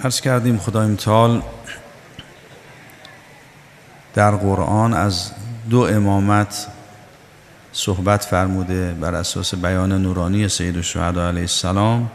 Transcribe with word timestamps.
عرض 0.00 0.20
کردیم 0.20 0.58
خدای 0.58 0.86
متعال 0.86 1.42
در 4.14 4.30
قرآن 4.30 4.94
از 4.94 5.30
دو 5.70 5.80
امامت 5.80 6.66
صحبت 7.72 8.24
فرموده 8.24 8.92
بر 8.92 9.14
اساس 9.14 9.54
بیان 9.54 9.92
نورانی 10.02 10.48
سید 10.48 10.76
الشهدا 10.76 11.28
علیه 11.28 11.40
السلام. 11.40 12.10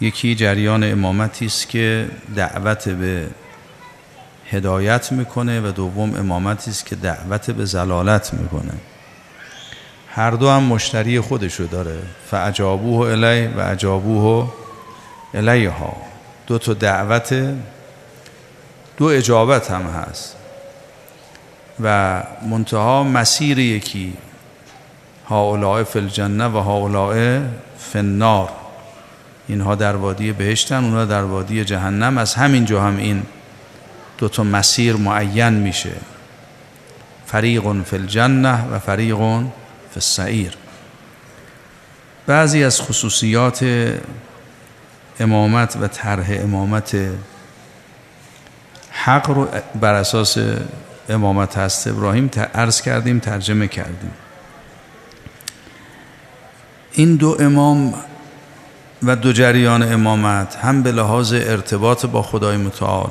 یکی 0.00 0.34
جریان 0.34 0.92
امامتی 0.92 1.46
است 1.46 1.68
که 1.68 2.08
دعوت 2.36 2.88
به 2.88 3.28
هدایت 4.50 5.12
می‌کنه 5.12 5.60
و 5.60 5.72
دوم 5.72 6.14
امامتی 6.14 6.70
است 6.70 6.86
که 6.86 6.96
دعوت 6.96 7.50
به 7.50 7.64
زلالت 7.64 8.34
می‌کنه. 8.34 8.74
هر 10.08 10.30
دو 10.30 10.50
هم 10.50 10.62
مشتری 10.62 11.20
خودشو 11.20 11.64
داره. 11.64 11.98
فعجابوه 12.30 13.08
الی 13.08 13.46
و 13.46 13.60
اجابوه 13.60 14.52
الیها. 15.34 16.13
دو 16.46 16.58
تا 16.58 16.74
دعوت 16.74 17.54
دو 18.96 19.04
اجابت 19.04 19.70
هم 19.70 19.82
هست. 19.82 20.36
و 21.82 22.22
منتها 22.50 23.02
مسیر 23.04 23.58
یکی 23.58 24.12
هاولاء 25.28 25.84
فی 25.84 25.98
الجنه 25.98 26.46
و 26.46 26.58
هاولاء 26.58 27.40
فی 27.78 27.98
النار. 27.98 28.50
اینها 29.48 29.74
در 29.74 29.96
وادی 29.96 30.32
بهشتن 30.32 30.84
اونها 30.84 31.04
در 31.04 31.22
وادی 31.22 31.64
جهنم. 31.64 32.18
از 32.18 32.34
همین 32.34 32.64
جا 32.64 32.82
هم 32.82 32.96
این 32.96 33.22
دو 34.18 34.28
تا 34.28 34.44
مسیر 34.44 34.96
معین 34.96 35.48
میشه. 35.48 35.92
فریق 37.26 37.82
فی 37.82 37.96
الجنه 37.96 38.64
و 38.68 38.78
فریق 38.78 39.16
فی 39.16 39.96
السعیر. 39.96 40.56
بعضی 42.26 42.64
از 42.64 42.80
خصوصیات 42.80 43.64
امامت 45.20 45.76
و 45.76 45.88
طرح 45.88 46.26
امامت. 46.30 46.96
حق 48.90 49.30
رو 49.30 49.48
بر 49.80 49.94
اساس 49.94 50.38
امامت 51.08 51.58
هست. 51.58 51.86
ابراهیم 51.86 52.30
عرض 52.54 52.82
کردیم 52.82 53.18
ترجمه 53.18 53.68
کردیم. 53.68 54.10
این 56.92 57.16
دو 57.16 57.36
امام 57.40 57.94
و 59.02 59.16
دو 59.16 59.32
جریان 59.32 59.92
امامت 59.92 60.56
هم 60.56 60.82
به 60.82 60.92
لحاظ 60.92 61.32
ارتباط 61.32 62.06
با 62.06 62.22
خدای 62.22 62.56
متعال 62.56 63.10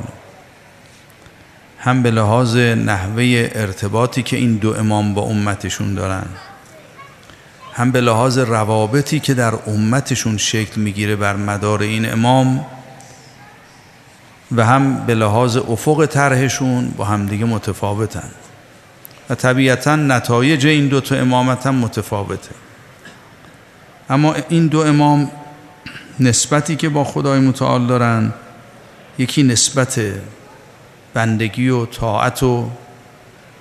هم 1.79 2.03
به 2.03 2.11
لحاظ 2.11 2.55
نحوه 2.55 3.49
ارتباطی 3.55 4.23
که 4.23 4.37
این 4.37 4.55
دو 4.55 4.75
امام 4.77 5.13
با 5.13 5.21
امتشون 5.21 5.93
دارن. 5.93 6.25
هم 7.73 7.91
به 7.91 8.01
لحاظ 8.01 8.37
روابطی 8.37 9.19
که 9.19 9.33
در 9.33 9.53
امتشون 9.67 10.37
شکل 10.37 10.81
می‌گیره 10.81 11.15
بر 11.15 11.35
مدار 11.35 11.81
این 11.81 12.11
امام 12.11 12.65
و 14.51 14.65
هم 14.65 15.05
به 15.05 15.15
لحاظ 15.15 15.57
افق 15.57 16.05
طرحشون 16.05 16.89
با 16.89 17.05
همدیگه 17.05 17.45
متفاوتن. 17.45 18.29
و 19.29 19.35
طبیعتا 19.35 19.95
نتایج 19.95 20.67
این 20.67 20.87
دو 20.87 21.01
تا 21.01 21.15
امامت 21.15 21.67
هم 21.67 21.75
متفاوته. 21.75 22.51
اما 24.09 24.35
این 24.49 24.67
دو 24.67 24.79
امام 24.79 25.31
نسبتی 26.19 26.75
که 26.75 26.89
با 26.89 27.03
خدای 27.03 27.39
متعال 27.39 27.87
دارن 27.87 28.33
یکی 29.17 29.43
نسبت 29.43 30.01
بندگی 31.13 31.69
و 31.69 31.85
طاعت 31.85 32.43
و 32.43 32.69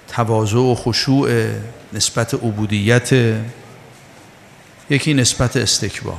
تواضع 0.08 0.58
و 0.58 0.74
خشوع 0.74 1.30
نسبت 1.92 2.34
عبودیت 2.34 3.10
یکی 4.92 5.14
نسبت 5.14 5.56
استکبار. 5.56 6.18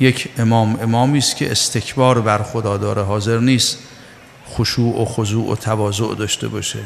یک 0.00 0.28
امام 0.38 0.78
امامی 0.82 1.18
است 1.18 1.36
که 1.36 1.50
استکبار 1.50 2.20
بر 2.20 2.42
خدا 2.42 2.76
داره. 2.76 3.02
حاضر 3.02 3.38
نیست 3.38 3.78
خشوع 4.50 5.02
و 5.02 5.04
خضوع 5.04 5.52
و 5.52 5.56
تواضع 5.56 6.14
داشته 6.14 6.48
باشه. 6.48 6.78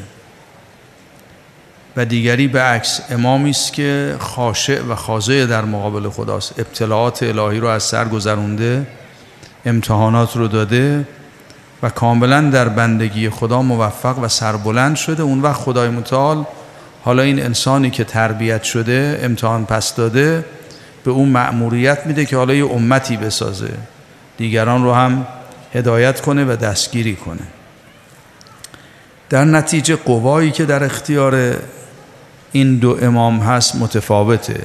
و 1.96 2.04
دیگری 2.04 2.48
به 2.48 2.60
عکس 2.60 3.00
امامی 3.10 3.50
است 3.50 3.72
که 3.72 4.16
خاشع 4.18 4.82
و 4.82 4.94
خاضع 4.94 5.46
در 5.46 5.64
مقابل 5.64 6.08
خداست. 6.08 6.60
ابتلاعات 6.60 7.22
الهی 7.22 7.60
رو 7.60 7.68
از 7.68 7.82
سر 7.82 8.08
گذرونده 8.08 8.86
امتحانات 9.66 10.36
رو 10.36 10.48
داده 10.48 11.08
و 11.82 11.90
کاملا 11.90 12.40
در 12.40 12.68
بندگی 12.68 13.30
خدا 13.30 13.62
موفق 13.62 14.18
و 14.18 14.28
سربلند 14.28 14.96
شده. 14.96 15.22
اون 15.22 15.40
وقت 15.40 15.60
خدای 15.60 15.88
متعال 15.88 16.44
حالا 17.04 17.22
این 17.22 17.42
انسانی 17.42 17.90
که 17.90 18.04
تربیت 18.04 18.62
شده 18.62 19.20
امتحان 19.22 19.66
پس 19.66 19.94
داده 19.94 20.44
به 21.04 21.10
اون 21.10 21.28
مأموریت 21.28 22.06
میده 22.06 22.26
که 22.26 22.36
حالا 22.36 22.54
یه 22.54 22.64
امتی 22.64 23.16
بسازه. 23.16 23.70
دیگران 24.36 24.84
رو 24.84 24.92
هم 24.92 25.26
هدایت 25.74 26.20
کنه 26.20 26.44
و 26.44 26.56
دستگیری 26.56 27.16
کنه. 27.16 27.42
در 29.30 29.44
نتیجه 29.44 29.96
قوایی 29.96 30.50
که 30.50 30.64
در 30.64 30.84
اختیار 30.84 31.56
این 32.52 32.76
دو 32.76 32.98
امام 33.02 33.40
هست 33.40 33.76
متفاوته. 33.76 34.62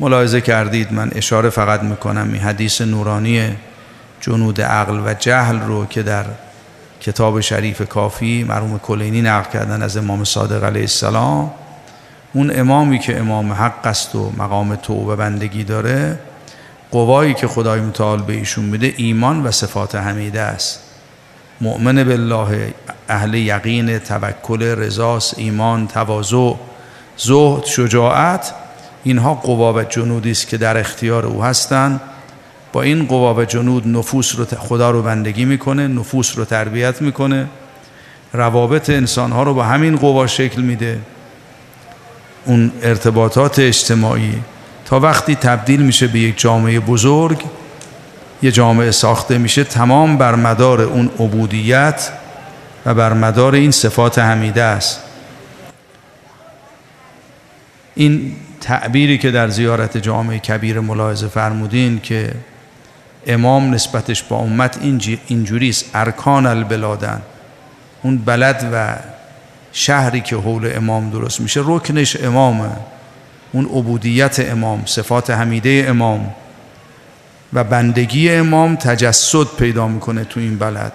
ملاحظه 0.00 0.40
کردید 0.40 0.92
من 0.92 1.10
اشاره 1.14 1.50
فقط 1.50 1.82
می‌کنم 1.82 2.28
این 2.32 2.42
حدیث 2.42 2.80
نورانی 2.80 3.56
جنود 4.20 4.60
عقل 4.60 5.00
و 5.04 5.14
جهل 5.14 5.60
رو 5.60 5.86
که 5.86 6.02
در 6.02 6.24
کتاب 7.00 7.40
شریف 7.40 7.88
کافی 7.88 8.44
مرحوم 8.48 8.78
کلینی 8.78 9.22
نقل 9.22 9.50
کردن 9.50 9.82
از 9.82 9.96
امام 9.96 10.24
صادق 10.24 10.64
علیه 10.64 10.82
السلام 10.82 11.50
اون 12.32 12.50
امامی 12.60 12.98
که 12.98 13.20
امام 13.20 13.52
حق 13.52 13.86
است 13.86 14.14
و 14.14 14.32
مقام 14.38 14.74
توبه 14.74 15.16
بندگی 15.16 15.64
داره 15.64 16.18
قوایی 16.90 17.34
که 17.34 17.46
خدای 17.46 17.80
متعال 17.80 18.22
به 18.22 18.32
ایشون 18.32 18.64
میده 18.64 18.94
ایمان 18.96 19.42
و 19.42 19.50
صفات 19.50 19.94
حمیده 19.94 20.40
است. 20.40 20.80
مؤمن 21.60 22.04
بالله 22.04 22.74
اهل 23.08 23.34
یقین 23.34 23.98
توکل 23.98 24.62
رضاس 24.62 25.34
ایمان 25.36 25.86
تواضع 25.86 26.54
زهد 27.16 27.64
شجاعت 27.64 28.52
اینها 29.04 29.34
قوا 29.34 29.74
و 29.74 29.82
جنودی 29.82 30.30
است 30.30 30.48
که 30.48 30.56
در 30.56 30.78
اختیار 30.78 31.26
او 31.26 31.44
هستند. 31.44 32.00
با 32.72 32.82
این 32.82 33.06
قوا 33.06 33.34
و 33.34 33.44
جنود 33.44 33.88
نفوس 33.88 34.36
رو 34.36 34.44
خدا 34.44 34.90
رو 34.90 35.02
بندگی 35.02 35.44
می‌کنه 35.44 35.88
نفوس 35.88 36.38
رو 36.38 36.44
تربیت 36.44 37.02
می‌کنه. 37.02 37.46
روابط 38.32 38.90
انسانها 38.90 39.42
رو 39.42 39.54
با 39.54 39.62
همین 39.62 39.96
قوا 39.96 40.26
شکل 40.26 40.62
میده. 40.62 40.98
اون 42.44 42.72
ارتباطات 42.82 43.58
اجتماعی. 43.58 44.34
تا 44.84 45.00
وقتی 45.00 45.34
تبدیل 45.34 45.82
میشه 45.82 46.06
به 46.06 46.18
یک 46.18 46.38
جامعه 46.38 46.80
بزرگ 46.80 47.44
یه 48.42 48.52
جامعه 48.52 48.90
ساخته 48.90 49.38
میشه 49.38 49.64
تمام 49.64 50.18
بر 50.18 50.34
مدار 50.34 50.80
اون 50.80 51.10
عبودیت 51.20 52.10
و 52.86 52.94
بر 52.94 53.12
مدار 53.12 53.54
این 53.54 53.70
صفات 53.70 54.18
حمیده 54.18 54.62
است. 54.62 55.00
این 57.94 58.36
تعبیری 58.60 59.18
که 59.18 59.30
در 59.30 59.48
زیارت 59.48 59.96
جامعه 59.96 60.38
کبیر 60.38 60.80
ملاحظه 60.80 61.28
فرمودین 61.28 62.00
که 62.00 62.34
امام 63.26 63.74
نسبتش 63.74 64.22
با 64.22 64.36
امت 64.36 64.78
اینجوری 65.28 65.68
است 65.68 65.90
ارکان 65.94 66.46
البلادن. 66.46 67.22
اون 68.02 68.18
بلد 68.18 68.70
و 68.72 68.96
شهری 69.72 70.20
که 70.20 70.36
حول 70.36 70.70
امام 70.74 71.10
درست 71.10 71.40
میشه 71.40 71.60
رکنش 71.64 72.16
امامه. 72.16 72.70
اون 73.52 73.64
عبودیت 73.64 74.40
امام 74.40 74.82
صفات 74.86 75.30
حمیده 75.30 75.86
امام 75.88 76.34
و 77.52 77.64
بندگی 77.64 78.30
امام 78.30 78.76
تجسد 78.76 79.46
پیدا 79.58 79.88
می‌کنه 79.88 80.24
تو 80.24 80.40
این 80.40 80.58
بلد. 80.58 80.92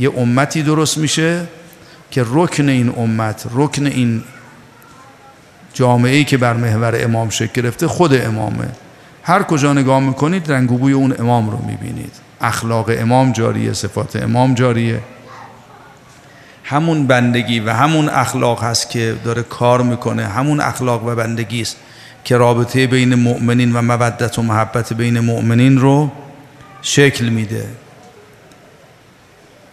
یه 0.00 0.18
امتی 0.18 0.62
درست 0.62 0.98
میشه 0.98 1.40
که 2.10 2.24
رکن 2.28 2.68
این 2.68 2.94
امت 2.96 3.46
رکن 3.54 3.86
این 3.86 4.22
جامعه 5.74 6.24
که 6.24 6.36
بر 6.36 6.52
محور 6.52 7.04
امام 7.04 7.30
شکل 7.30 7.62
گرفته 7.62 7.86
خود 7.86 8.26
امامه. 8.26 8.68
هر 9.22 9.42
کجا 9.42 9.72
نگاه 9.72 10.00
می‌کنید 10.00 10.52
رنگ 10.52 10.68
بوی 10.68 10.92
اون 10.92 11.14
امام 11.18 11.50
رو 11.50 11.58
می‌بینید. 11.66 12.12
اخلاق 12.40 12.90
امام 12.98 13.32
جاریه 13.32 13.72
صفات 13.72 14.16
امام 14.16 14.54
جاریه. 14.54 15.00
همون 16.64 17.06
بندگی 17.06 17.60
و 17.60 17.70
همون 17.70 18.08
اخلاق 18.08 18.64
هست 18.64 18.90
که 18.90 19.16
داره 19.24 19.42
کار 19.42 19.82
می‌کنه 19.82 20.26
همون 20.26 20.60
اخلاق 20.60 21.04
و 21.04 21.14
بندگی 21.14 21.60
است 21.60 21.76
که 22.24 22.36
رابطه 22.36 22.86
بین 22.86 23.14
مؤمنین 23.14 23.72
و 23.72 23.82
مودت 23.82 24.38
و 24.38 24.42
محبت 24.42 24.92
بین 24.92 25.20
مؤمنین 25.20 25.78
رو 25.78 26.10
شکل 26.82 27.24
میده. 27.24 27.66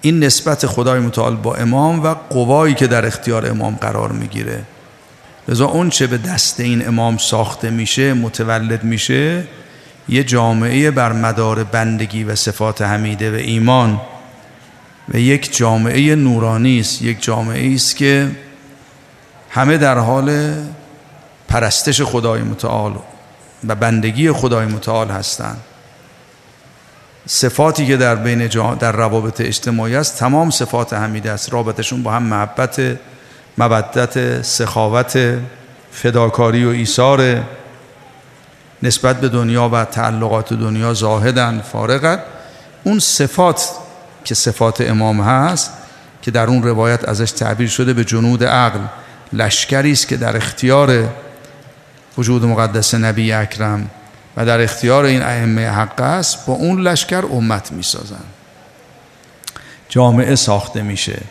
این 0.01 0.23
نسبت 0.23 0.65
خدای 0.65 0.99
متعال 0.99 1.35
با 1.35 1.55
امام 1.55 2.03
و 2.03 2.15
قوایی 2.29 2.73
که 2.73 2.87
در 2.87 3.05
اختیار 3.05 3.49
امام 3.49 3.75
قرار 3.75 4.11
می‌گیره. 4.11 4.61
لذا 5.47 5.65
اون 5.65 5.89
چه 5.89 6.07
به 6.07 6.17
دست 6.17 6.59
این 6.59 6.87
امام 6.87 7.17
ساخته 7.17 7.69
میشه 7.69 8.13
متولد 8.13 8.83
میشه 8.83 9.43
یه 10.09 10.23
جامعه 10.23 10.91
بر 10.91 11.13
مدار 11.13 11.63
بندگی 11.63 12.23
و 12.23 12.35
صفات 12.35 12.81
حمیده 12.81 13.31
و 13.31 13.35
ایمان. 13.35 14.01
و 15.13 15.17
یک 15.17 15.57
جامعه 15.57 16.15
نورانی 16.15 16.79
است 16.79 17.01
یک 17.01 17.23
جامعه 17.23 17.73
است 17.73 17.95
که 17.95 18.31
همه 19.49 19.77
در 19.77 19.97
حال 19.97 20.53
پرستش 21.47 22.01
خدای 22.01 22.41
متعال 22.41 22.93
و 23.67 23.75
بندگی 23.75 24.31
خدای 24.31 24.65
متعال 24.65 25.09
هستند. 25.09 25.57
صفاتی 27.27 27.87
که 27.87 27.97
در 27.97 28.15
بین 28.15 28.47
در 28.79 28.91
روابط 28.91 29.41
اجتماعی 29.41 29.95
است 29.95 30.17
تمام 30.17 30.49
صفات 30.49 30.93
حمیده 30.93 31.31
است. 31.31 31.53
رابطشون 31.53 32.03
با 32.03 32.11
هم 32.11 32.23
محبت 32.23 32.97
مودت 33.57 34.41
سخاوت 34.41 35.37
فداکاری 35.91 36.65
و 36.65 36.69
ایثار 36.69 37.43
نسبت 38.83 39.21
به 39.21 39.29
دنیا 39.29 39.69
و 39.69 39.85
تعلقات 39.85 40.53
دنیا 40.53 40.93
زاهدن 40.93 41.61
فارغت 41.61 42.19
اون 42.83 42.99
صفات 42.99 43.69
که 44.29 44.35
صفات 44.35 44.81
امام 44.81 45.21
هست 45.21 45.71
که 46.21 46.31
در 46.31 46.47
اون 46.47 46.63
روایت 46.63 47.09
ازش 47.09 47.31
تعبیر 47.31 47.69
شده 47.69 47.93
به 47.93 48.03
جنود 48.03 48.43
عقل. 48.43 48.79
لشکری 49.33 49.91
است 49.91 50.07
که 50.07 50.17
در 50.17 50.37
اختیار 50.37 51.09
وجود 52.17 52.45
مقدس 52.45 52.95
نبی 52.95 53.33
اکرم 53.33 53.89
و 54.37 54.45
در 54.45 54.61
اختیار 54.61 55.05
این 55.05 55.21
ائمه 55.21 55.69
حق 55.69 56.01
است 56.01 56.45
با 56.45 56.53
اون 56.53 56.81
لشکر 56.81 57.25
امت 57.31 57.71
می‌سازن. 57.71 58.23
جامعه 59.89 60.35
ساخته 60.35 60.81
میشه. 60.81 61.21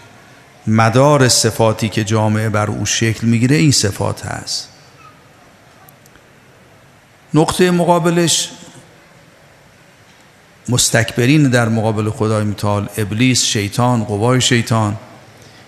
مدار 0.67 1.29
صفاتی 1.29 1.89
که 1.89 2.05
جامعه 2.05 2.49
بر 2.49 2.71
او 2.71 2.87
شکل 2.87 3.27
می‌گیره 3.27 3.57
این 3.57 3.73
صفات 3.73 4.27
هست. 4.27 4.69
نقطه 7.35 7.71
مقابلش 7.71 8.51
مستکبرین 10.69 11.49
در 11.49 11.69
مقابل 11.69 12.11
خدای 12.11 12.45
متعال 12.45 12.89
ابلیس 12.99 13.45
شیطان 13.45 14.05
قوای 14.05 14.41
شیطان 14.41 14.97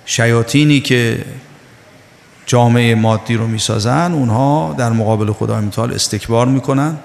شیاطینی 0.04 0.80
که 0.80 1.24
جامعه 2.46 2.94
مادی 2.94 3.34
رو 3.34 3.46
می‌سازن 3.46 4.12
اونها 4.12 4.74
در 4.78 4.90
مقابل 4.90 5.32
خدای 5.32 5.60
متعال 5.60 5.94
استکبار 5.94 6.46
می‌کنن. 6.46 6.96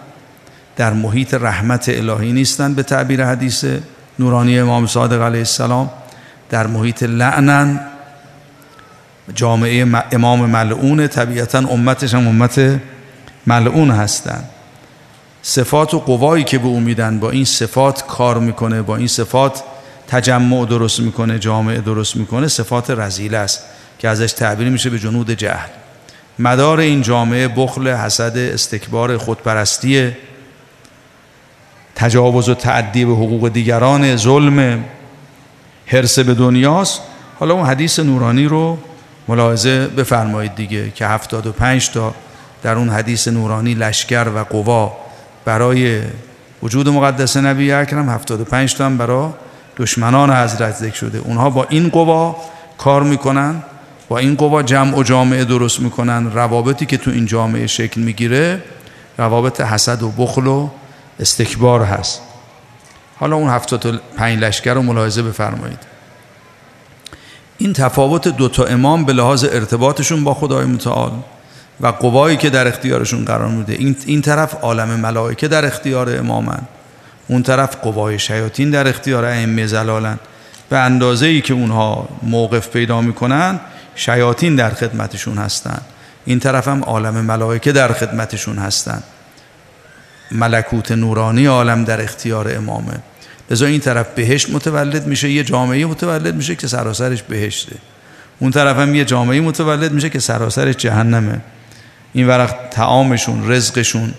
در 0.76 0.94
محیط 0.94 1.34
رحمت 1.34 1.90
الهی 1.90 2.32
نیستن 2.32 2.74
به 2.74 2.84
تعبیر 2.84 3.26
حدیث 3.26 3.66
نورانی 4.20 4.60
امام 4.60 4.88
صادق 4.88 5.22
علیه 5.22 5.40
السلام. 5.40 5.90
در 6.50 6.68
محیط 6.68 7.04
لعنن 7.04 7.80
جامعه 9.36 9.88
امام 10.12 10.50
ملعون 10.50 11.08
طبیعتا 11.08 11.60
امتش 11.60 12.14
هم 12.14 12.28
امت 12.28 12.80
ملعون 13.48 13.92
هستند 13.92 14.50
صفات 15.48 15.94
و 15.94 16.00
قوایی 16.00 16.44
که 16.44 16.58
به 16.58 16.68
او 16.68 16.80
میدن 16.80 17.20
با 17.20 17.32
این 17.32 17.46
صفات 17.46 18.08
کار 18.08 18.40
می‌کنه 18.40 18.82
با 18.82 18.96
این 18.96 19.08
صفات 19.08 19.64
تجمع 20.08 20.66
درست 20.66 21.00
می‌کنه 21.00 21.40
جامعه 21.40 21.82
درست 21.82 22.16
می‌کنه 22.16 22.48
صفات 22.48 22.90
رزیل 22.90 23.36
است 23.36 23.64
که 24.00 24.10
ازش 24.10 24.34
تعبیر 24.34 24.70
میشه 24.70 24.90
به 24.90 25.00
جنود 25.00 25.32
جهل. 25.32 25.70
مدار 26.40 26.80
این 26.80 27.02
جامعه 27.02 27.48
بخل 27.48 27.88
حسد 27.88 28.38
استکبار 28.38 29.18
خودپرستی 29.18 30.12
تجاوز 31.96 32.50
و 32.50 32.54
تعدی 32.54 33.06
به 33.06 33.14
حقوق 33.14 33.50
دیگران 33.50 34.16
ظلم 34.16 34.86
حرس 35.86 36.20
به 36.20 36.34
دنیاست. 36.34 37.02
حالا 37.40 37.54
اون 37.54 37.66
حدیث 37.66 38.00
نورانی 38.00 38.46
رو 38.46 38.78
ملاحظه 39.28 39.88
بفرمایید 39.88 40.56
دیگه 40.56 40.92
که 40.92 41.08
75 41.08 41.90
تا 41.90 42.16
در 42.64 42.76
اون 42.76 42.90
حدیث 42.90 43.28
نورانی 43.28 43.74
لشکر 43.74 44.28
و 44.36 44.44
قوا 44.44 45.05
برای 45.46 46.02
وجود 46.64 46.90
مقدس 46.90 47.38
نبی 47.38 47.72
اکرم 47.72 48.10
75 48.10 48.76
تا 48.76 48.86
هم 48.86 48.98
برای 48.98 49.30
دشمنان 49.78 50.32
حضرت 50.32 50.76
ذکر 50.76 50.96
شده. 50.96 51.18
اونها 51.18 51.50
با 51.50 51.66
این 51.70 51.90
قوا 51.90 52.36
کار 52.78 53.04
می‌کنن 53.04 53.64
با 54.10 54.18
این 54.18 54.36
قوا 54.36 54.64
جمع 54.64 54.98
و 54.98 55.04
جامعه 55.04 55.46
درست 55.46 55.80
می‌کنن. 55.80 56.32
روابطی 56.32 56.86
که 56.86 56.98
تو 56.98 57.12
این 57.12 57.26
جامعه 57.26 57.68
شکل 57.68 58.02
می‌گیره 58.02 58.64
روابط 59.18 59.62
حسد 59.62 60.04
و 60.04 60.12
بخل 60.12 60.48
و 60.48 60.70
استکبار 61.20 61.84
هست. 61.84 62.22
حالا 63.20 63.36
اون 63.36 63.50
75 63.50 64.40
لشکر 64.40 64.74
رو 64.74 64.82
ملاحظه 64.82 65.22
بفرمایید. 65.22 65.80
این 67.58 67.74
تفاوت 67.74 68.28
دوتا 68.28 68.66
امام 68.66 69.06
به 69.06 69.14
لحاظ 69.14 69.44
ارتباطشون 69.44 70.24
با 70.24 70.34
خدای 70.34 70.66
متعال 70.66 71.12
و 71.82 71.88
قوایی 71.88 72.38
که 72.38 72.50
در 72.50 72.68
اختیارشون 72.68 73.26
قرار 73.26 73.48
میده. 73.48 73.74
این, 73.74 73.96
این 74.06 74.22
طرف 74.22 74.54
عالم 74.54 74.88
ملائکه 74.88 75.48
در 75.48 75.66
اختیار 75.66 76.18
امامن. 76.18 76.60
اون 77.28 77.44
طرف 77.44 77.76
قوای 77.76 78.20
شیاطین 78.20 78.70
در 78.70 78.88
اختیار 78.88 79.26
ائمه 79.26 79.66
زلالن. 79.68 80.20
به 80.70 80.78
اندازه 80.78 81.26
ای 81.26 81.42
که 81.42 81.54
اونها 81.54 82.10
موقف 82.24 82.70
پیدا 82.70 83.02
می‌کنن 83.02 83.60
شیاطین 83.96 84.56
در 84.56 84.70
خدمتشون 84.70 85.38
هستن. 85.38 85.82
این 86.26 86.40
طرف 86.40 86.68
هم 86.68 86.84
عالم 86.84 87.14
ملائکه 87.14 87.72
در 87.72 87.94
خدمتشون 87.94 88.58
هستن. 88.58 89.04
ملکوت 90.32 90.92
نورانی 90.92 91.46
عالم 91.46 91.84
در 91.84 92.02
اختیار 92.02 92.56
امامه. 92.56 93.00
لذا 93.52 93.66
این 93.66 93.80
طرف 93.80 94.08
بهشت 94.16 94.50
متولد 94.50 95.08
میشه 95.08 95.30
یه 95.30 95.44
جامعه 95.44 95.86
متولد 95.86 96.36
میشه 96.36 96.56
که 96.56 96.68
سراسرش 96.68 97.24
بهشته. 97.24 97.76
اون 98.40 98.52
طرف 98.52 98.78
هم 98.78 98.96
یه 98.96 99.06
جامعه 99.06 99.42
متولد 99.42 99.92
میشه 99.92 100.10
که 100.10 100.20
سراسرش 100.20 100.76
جهنمه. 100.76 101.42
این 102.16 102.28
ورق 102.28 102.56
تعامشون 102.72 103.52
رزقشون 103.52 104.14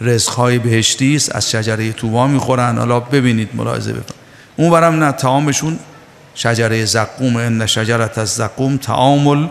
رزقهای 0.00 0.58
بهشتی 0.58 1.16
است 1.16 1.36
از 1.36 1.50
شجره 1.50 1.92
توبا 1.92 2.26
می‌خورن. 2.26 2.78
حالا 2.78 3.00
ببینید 3.00 3.48
ملاحظه 3.54 3.92
بفرمایید 3.92 4.14
اون 4.56 4.70
ورم 4.70 5.04
نه 5.04 5.12
تعامشون 5.12 5.78
شجره 6.34 6.84
زقوم 6.84 7.36
ان 7.36 7.66
شجرت 7.66 8.18
از 8.18 8.28
زقوم 8.28 8.76
تعامل 8.76 9.46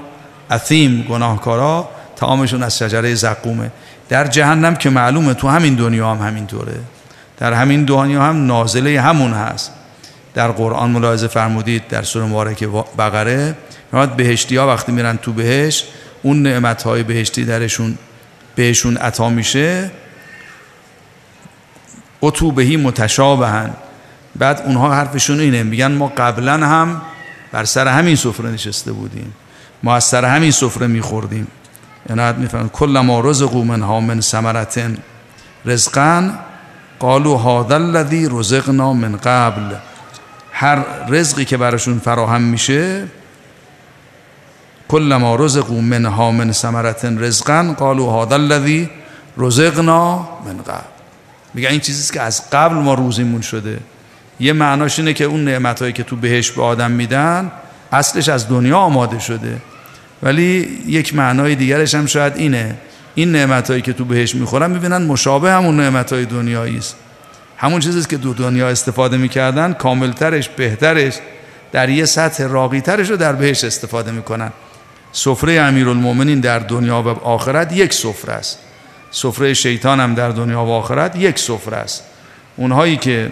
اثیم 0.49 1.05
گناهکارا. 1.09 1.89
تعامشون 2.15 2.63
از 2.63 2.77
شجره 2.77 3.15
زقومه. 3.15 3.71
در 4.09 4.27
جهنم 4.27 4.75
که 4.75 4.89
معلومه 4.89 5.33
تو 5.33 5.47
همین 5.47 5.75
دنیا 5.75 6.11
هم 6.11 6.27
همینطوره. 6.27 6.79
در 7.37 7.53
همین 7.53 7.85
دنیا 7.85 8.23
هم 8.23 8.45
نازله 8.45 9.01
همون 9.01 9.33
هست. 9.33 9.71
در 10.33 10.51
قرآن 10.51 10.89
ملاحظه 10.89 11.27
فرمودید 11.27 11.87
در 11.87 12.03
سوره 12.03 12.25
مبارکه 12.25 12.67
بقره. 12.97 13.55
بهشتی 14.17 14.55
ها 14.55 14.67
وقتی 14.67 14.91
میرن 14.91 15.17
تو 15.17 15.33
بهش 15.33 15.83
اون 16.23 16.41
نعمت 16.41 16.83
های 16.83 17.03
بهشتی 17.03 17.45
درشون 17.45 17.97
بهشون 18.55 18.97
عطا 18.97 19.29
میشه. 19.29 19.91
بهی 22.55 22.77
متشابهن. 22.77 23.73
بعد 24.35 24.61
اونها 24.65 24.93
حرفشون 24.93 25.39
اینه. 25.39 25.63
میگن 25.63 25.91
ما 25.91 26.07
قبلا 26.17 26.53
هم 26.53 27.01
بر 27.51 27.65
سر 27.65 27.87
همین 27.87 28.15
سفره 28.15 28.49
نشسته 28.49 28.91
بودیم. 28.91 29.33
ما 29.83 29.95
از 29.95 30.03
سر 30.03 30.25
همین 30.25 30.51
سفره 30.51 30.87
میخوردیم. 30.87 31.47
یعنی 32.09 32.33
می‌فهمن 32.37 32.69
کل 32.69 32.99
ما 32.99 33.19
رزقو 33.19 33.63
منها 33.63 33.99
من 33.99 34.21
ثمرتن. 34.21 34.97
رزقن 35.65 36.39
قالوا 36.99 37.37
هذا 37.37 37.75
الذي 37.75 38.27
رزقنا 38.31 38.93
من 38.93 39.17
قبل. 39.17 39.75
هر 40.51 40.85
رزقی 41.09 41.45
که 41.45 41.57
براشون 41.57 41.99
فراهم 41.99 42.41
میشه 42.41 43.07
کل 44.87 45.15
ما 45.15 45.35
رزقو 45.35 45.81
منها 45.81 46.31
من 46.31 46.51
ثمرتن 46.51 47.23
رزقن 47.23 47.73
قالوا 47.73 48.23
هذا 48.23 48.35
الذي 48.35 48.89
رزقنا 49.37 50.29
من 50.45 50.57
قبل. 50.57 50.83
میگه 51.53 51.69
این 51.69 51.79
چیزیست 51.79 52.13
که 52.13 52.21
از 52.21 52.49
قبل 52.49 52.75
ما 52.75 52.93
روزیمون 52.93 53.41
شده. 53.41 53.79
یه 54.39 54.53
معناش 54.53 54.99
اینه 54.99 55.13
که 55.13 55.23
اون 55.23 55.45
نعمتهایی 55.45 55.93
که 55.93 56.03
تو 56.03 56.15
بهش 56.15 56.51
به 56.51 56.63
آدم 56.63 56.91
میدن 56.91 57.51
اصلش 57.91 58.29
از 58.29 58.49
دنیا 58.49 58.77
آماده 58.77 59.19
شده. 59.19 59.57
ولی 60.23 60.81
یک 60.87 61.15
معنای 61.15 61.55
دیگرش 61.55 61.95
هم 61.95 62.05
شاید 62.05 62.33
اینه. 62.35 62.75
این 63.15 63.31
نعمتهایی 63.31 63.81
که 63.81 63.93
تو 63.93 64.05
بهش 64.05 64.35
می‌خورن 64.35 64.71
می‌بینن 64.71 65.05
مشابه 65.05 65.51
همون 65.51 65.77
نعمتهای 65.77 66.25
دنیایی 66.25 66.77
است 66.77 66.95
همون 67.57 67.79
چیزیست 67.79 68.09
که 68.09 68.17
دو 68.17 68.33
دنیا 68.33 68.69
استفاده 68.69 69.17
می‌کردن 69.17 69.73
کاملترش 69.73 70.49
بهترش 70.49 71.13
در 71.71 71.89
یه 71.89 72.05
سطح 72.05 72.43
راقیترش 72.43 73.09
رو 73.09 73.17
در 73.17 73.33
بهش 73.33 73.63
استفاده 73.63 74.11
می‌کنن. 74.11 74.51
سفره 75.17 75.61
امیرالمومنین 75.61 76.39
در 76.39 76.59
دنیا 76.59 77.01
و 77.01 77.07
آخرت 77.07 77.73
یک 77.73 77.93
سفره 77.93 78.33
است. 78.33 78.59
سفره 79.11 79.53
شیطان 79.53 79.99
هم 79.99 80.15
در 80.15 80.29
دنیا 80.29 80.65
و 80.65 80.71
آخرت 80.71 81.15
یک 81.15 81.39
سفره 81.39 81.77
است. 81.77 82.03
اونهایی 82.57 82.97
که 82.97 83.31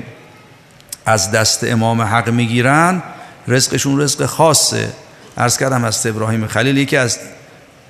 از 1.05 1.31
دست 1.31 1.63
امام 1.63 2.01
حق 2.01 2.29
می‌گیرن 2.29 3.03
رزقشون 3.47 4.01
رزق 4.01 4.25
خاصه. 4.25 4.93
عرض 5.37 5.57
کردم 5.57 5.83
از 5.83 6.05
ابراهیم 6.05 6.47
خلیل 6.47 6.77
یکی 6.77 6.97
از 6.97 7.19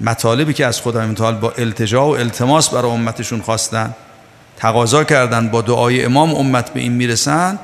مطالبی 0.01 0.53
که 0.53 0.65
از 0.65 0.81
خدای 0.81 1.07
متعال 1.07 1.35
با 1.35 1.53
التجا 1.57 2.05
و 2.05 2.17
التماس 2.17 2.69
برای 2.69 2.91
امتشون 2.91 3.41
خواستن 3.41 3.93
تقاضا 4.57 5.03
کردن 5.03 5.49
با 5.49 5.61
دعای 5.61 6.05
امام 6.05 6.35
امت 6.35 6.73
به 6.73 6.79
این 6.79 6.91
می‌رسن 6.91 7.59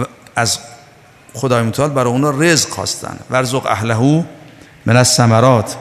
و 0.00 0.04
از 0.36 0.58
خدای 1.34 1.62
متعال 1.62 1.90
برای 1.90 2.12
اونا 2.12 2.30
رزق 2.30 2.68
خواستن. 2.68 3.18
ورزق 3.30 3.66
اهلهو 3.66 4.22
من 4.86 4.96
از 4.96 5.08
سمرات 5.08 5.76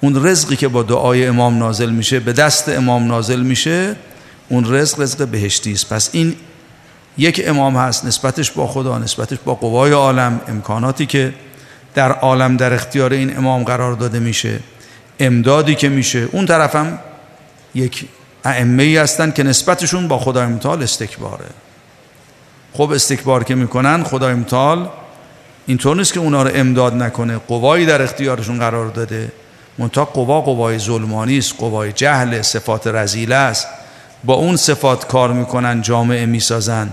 اون 0.00 0.26
رزقی 0.26 0.56
که 0.56 0.68
با 0.68 0.82
دعای 0.82 1.26
امام 1.26 1.58
نازل 1.58 1.90
میشه 1.90 2.20
به 2.20 2.32
دست 2.32 2.68
امام 2.68 3.06
نازل 3.06 3.40
میشه 3.40 3.96
اون 4.48 4.74
رزق 4.74 5.00
رزق 5.00 5.28
بهشتی 5.28 5.72
است. 5.72 5.88
پس 5.88 6.10
این 6.12 6.36
یک 7.18 7.42
امام 7.46 7.76
هست 7.76 8.04
نسبتش 8.04 8.50
با 8.50 8.66
خدا 8.66 8.98
نسبتش 8.98 9.38
با 9.44 9.54
قوای 9.54 9.92
عالم 9.92 10.40
امکاناتی 10.48 11.06
که 11.06 11.34
در 11.94 12.12
عالم 12.12 12.56
در 12.56 12.72
اختیار 12.72 13.12
این 13.12 13.36
امام 13.36 13.62
قرار 13.62 13.92
داده 13.92 14.18
میشه 14.18 14.60
امدادی 15.20 15.74
که 15.74 15.88
میشه. 15.88 16.28
اون 16.32 16.46
طرف 16.46 16.76
هم 16.76 16.98
یک 17.74 18.04
ائمه 18.44 18.82
ای 18.82 18.96
هستن 18.96 19.30
که 19.30 19.42
نسبتشون 19.42 20.08
با 20.08 20.18
خدای 20.18 20.46
متعال 20.46 20.82
استکباره. 20.82 21.44
خب 22.72 22.90
استکبار 22.90 23.44
که 23.44 23.54
می‌کنن 23.54 24.02
خدای 24.02 24.34
متعال 24.34 24.88
اینطور 25.68 25.96
نیست 25.96 26.12
که 26.12 26.20
اونا 26.20 26.42
رو 26.42 26.50
امداد 26.54 26.94
نکنه. 26.94 27.36
قوایی 27.36 27.86
در 27.86 28.02
اختیارشون 28.02 28.58
قرار 28.58 28.86
داده. 28.86 29.32
منتها 29.78 30.04
قوا 30.04 30.40
قوای 30.40 30.78
ظلمانی 30.78 31.38
است 31.38 31.54
قوای 31.58 31.92
جهل 31.92 32.42
صفات 32.42 32.86
رزیله 32.86 33.34
است. 33.34 33.66
با 34.24 34.34
اون 34.34 34.56
صفات 34.56 35.06
کار 35.06 35.32
می‌کنن 35.32 35.82
جامعه 35.82 36.26
می‌سازن. 36.26 36.90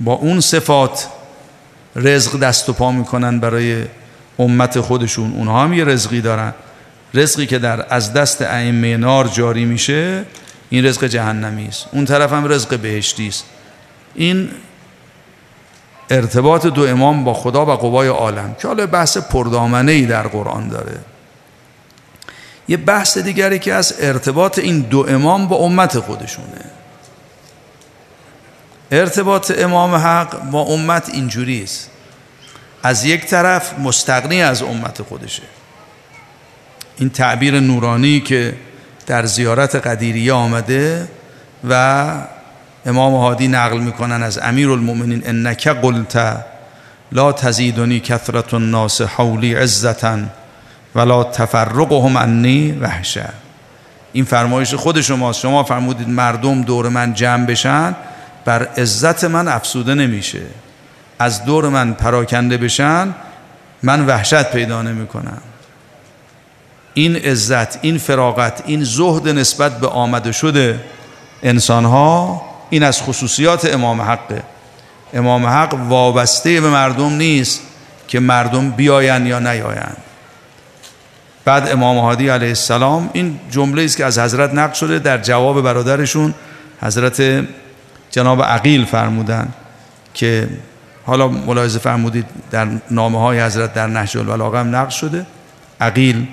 با 0.00 0.12
اون 0.12 0.40
صفات 0.40 1.06
رزق 1.96 2.38
دست 2.38 2.68
و 2.68 2.72
پا 2.72 2.92
می‌کنن 2.92 3.40
برای 3.40 3.84
امت 4.38 4.80
خودشون. 4.80 5.32
اونها 5.32 5.62
هم 5.64 5.72
یه 5.72 5.84
رزقی 5.84 6.20
دارن. 6.20 6.54
رزقی 7.14 7.46
که 7.46 7.58
در 7.58 7.86
از 7.90 8.12
دست 8.12 8.42
ائمه 8.42 8.96
نار 8.96 9.28
جاری 9.28 9.64
میشه 9.64 10.24
این 10.70 10.84
رزق 10.86 11.04
جهنمی 11.04 11.66
است. 11.66 11.86
اون 11.92 12.04
طرف 12.04 12.32
هم 12.32 12.52
رزق 12.52 12.78
بهشتی 12.78 13.28
است. 13.28 13.44
این 14.14 14.48
ارتباط 16.10 16.66
دو 16.66 16.86
امام 16.86 17.24
با 17.24 17.34
خدا 17.34 17.66
و 17.66 17.70
قوای 17.70 18.08
عالم 18.08 18.54
که 18.54 18.68
حالا 18.68 18.86
بحث 18.86 19.16
پردامنه 19.16 19.92
ای 19.92 20.06
در 20.06 20.28
قرآن 20.28 20.68
داره. 20.68 20.98
یه 22.68 22.76
بحث 22.76 23.18
دیگری 23.18 23.58
که 23.58 23.74
از 23.74 23.94
ارتباط 23.98 24.58
این 24.58 24.80
دو 24.80 25.06
امام 25.08 25.48
با 25.48 25.56
امت 25.56 25.98
خودشونه. 25.98 26.64
ارتباط 28.90 29.52
امام 29.58 29.94
حق 29.94 30.50
با 30.50 30.60
امت 30.60 31.08
اینجوری 31.08 31.62
است 31.62 31.90
از 32.82 33.04
یک 33.04 33.26
طرف 33.26 33.78
مستقنی 33.78 34.42
از 34.42 34.62
امت 34.62 35.02
خودشه. 35.02 35.42
این 36.98 37.10
تعبیر 37.10 37.60
نورانی 37.60 38.20
که 38.20 38.54
در 39.06 39.26
زیارت 39.26 39.74
قدیریه 39.74 40.32
آمده 40.32 41.08
و 41.68 42.12
امام 42.86 43.14
هادی 43.14 43.48
نقل 43.48 43.78
می‌کنن 43.78 44.22
از 44.22 44.38
امیر 44.38 44.70
المؤمنین 44.70 45.22
انک 45.26 45.68
قلت 45.68 46.44
لا 47.12 47.32
تزیدنی 47.32 48.00
کثرت 48.00 48.54
الناس 48.54 49.00
حولی 49.00 49.54
عزتا 49.54 50.18
ولا 50.94 51.24
تفرقهم 51.24 52.18
عنی 52.18 52.72
وحشه 52.72 53.28
این 54.12 54.24
فرمایش 54.24 54.74
خود 54.74 55.00
شماست. 55.00 55.40
شما 55.40 55.62
فرمودید 55.62 56.08
مردم 56.08 56.62
دور 56.62 56.88
من 56.88 57.14
جمع 57.14 57.46
بشن 57.46 57.94
بر 58.44 58.64
عزت 58.64 59.24
من 59.24 59.48
افسوده 59.48 59.94
نمیشه. 59.94 60.42
از 61.18 61.44
دور 61.44 61.68
من 61.68 61.92
پراکنده 61.92 62.56
بشن 62.56 63.14
من 63.82 64.06
وحشت 64.06 64.50
پیدا 64.50 64.82
نمی 64.82 65.06
کنم 65.06 65.38
این 66.94 67.16
عزت 67.16 67.84
این 67.84 67.98
فراغت 67.98 68.62
این 68.66 68.84
زهد 68.84 69.28
نسبت 69.28 69.80
به 69.80 69.86
آمده 69.86 70.32
شده 70.32 70.80
انسان 71.42 71.84
ها 71.84 72.42
این 72.74 72.82
از 72.82 73.02
خصوصیات 73.02 73.74
امام 73.74 74.00
حقه 74.00 74.42
امام 75.12 75.46
حق 75.46 75.74
وابسته 75.74 76.60
به 76.60 76.70
مردم 76.70 77.12
نیست 77.12 77.60
که 78.08 78.20
مردم 78.20 78.70
بیاین 78.70 79.26
یا 79.26 79.38
نیاین 79.38 79.96
بعد 81.44 81.68
امام 81.68 81.98
هادی 81.98 82.28
علیه 82.28 82.48
السلام 82.48 83.10
این 83.12 83.40
جمله 83.50 83.84
است 83.84 83.96
که 83.96 84.04
از 84.04 84.18
حضرت 84.18 84.54
نقل 84.54 84.72
شده 84.72 84.98
در 84.98 85.18
جواب 85.18 85.60
برادرشون 85.60 86.34
حضرت 86.82 87.46
جناب 88.10 88.42
عقیل 88.42 88.84
فرمودن 88.84 89.48
که 90.14 90.48
حالا 91.06 91.28
ملاحظه 91.28 91.78
فرمودید 91.78 92.26
در 92.50 92.68
نامه 92.90 93.20
های 93.20 93.40
حضرت 93.40 93.74
در 93.74 93.86
نهج 93.86 94.18
البلاغه 94.18 94.58
هم 94.58 94.76
نقل 94.76 94.90
شده. 94.90 95.26
عقیل 95.80 96.26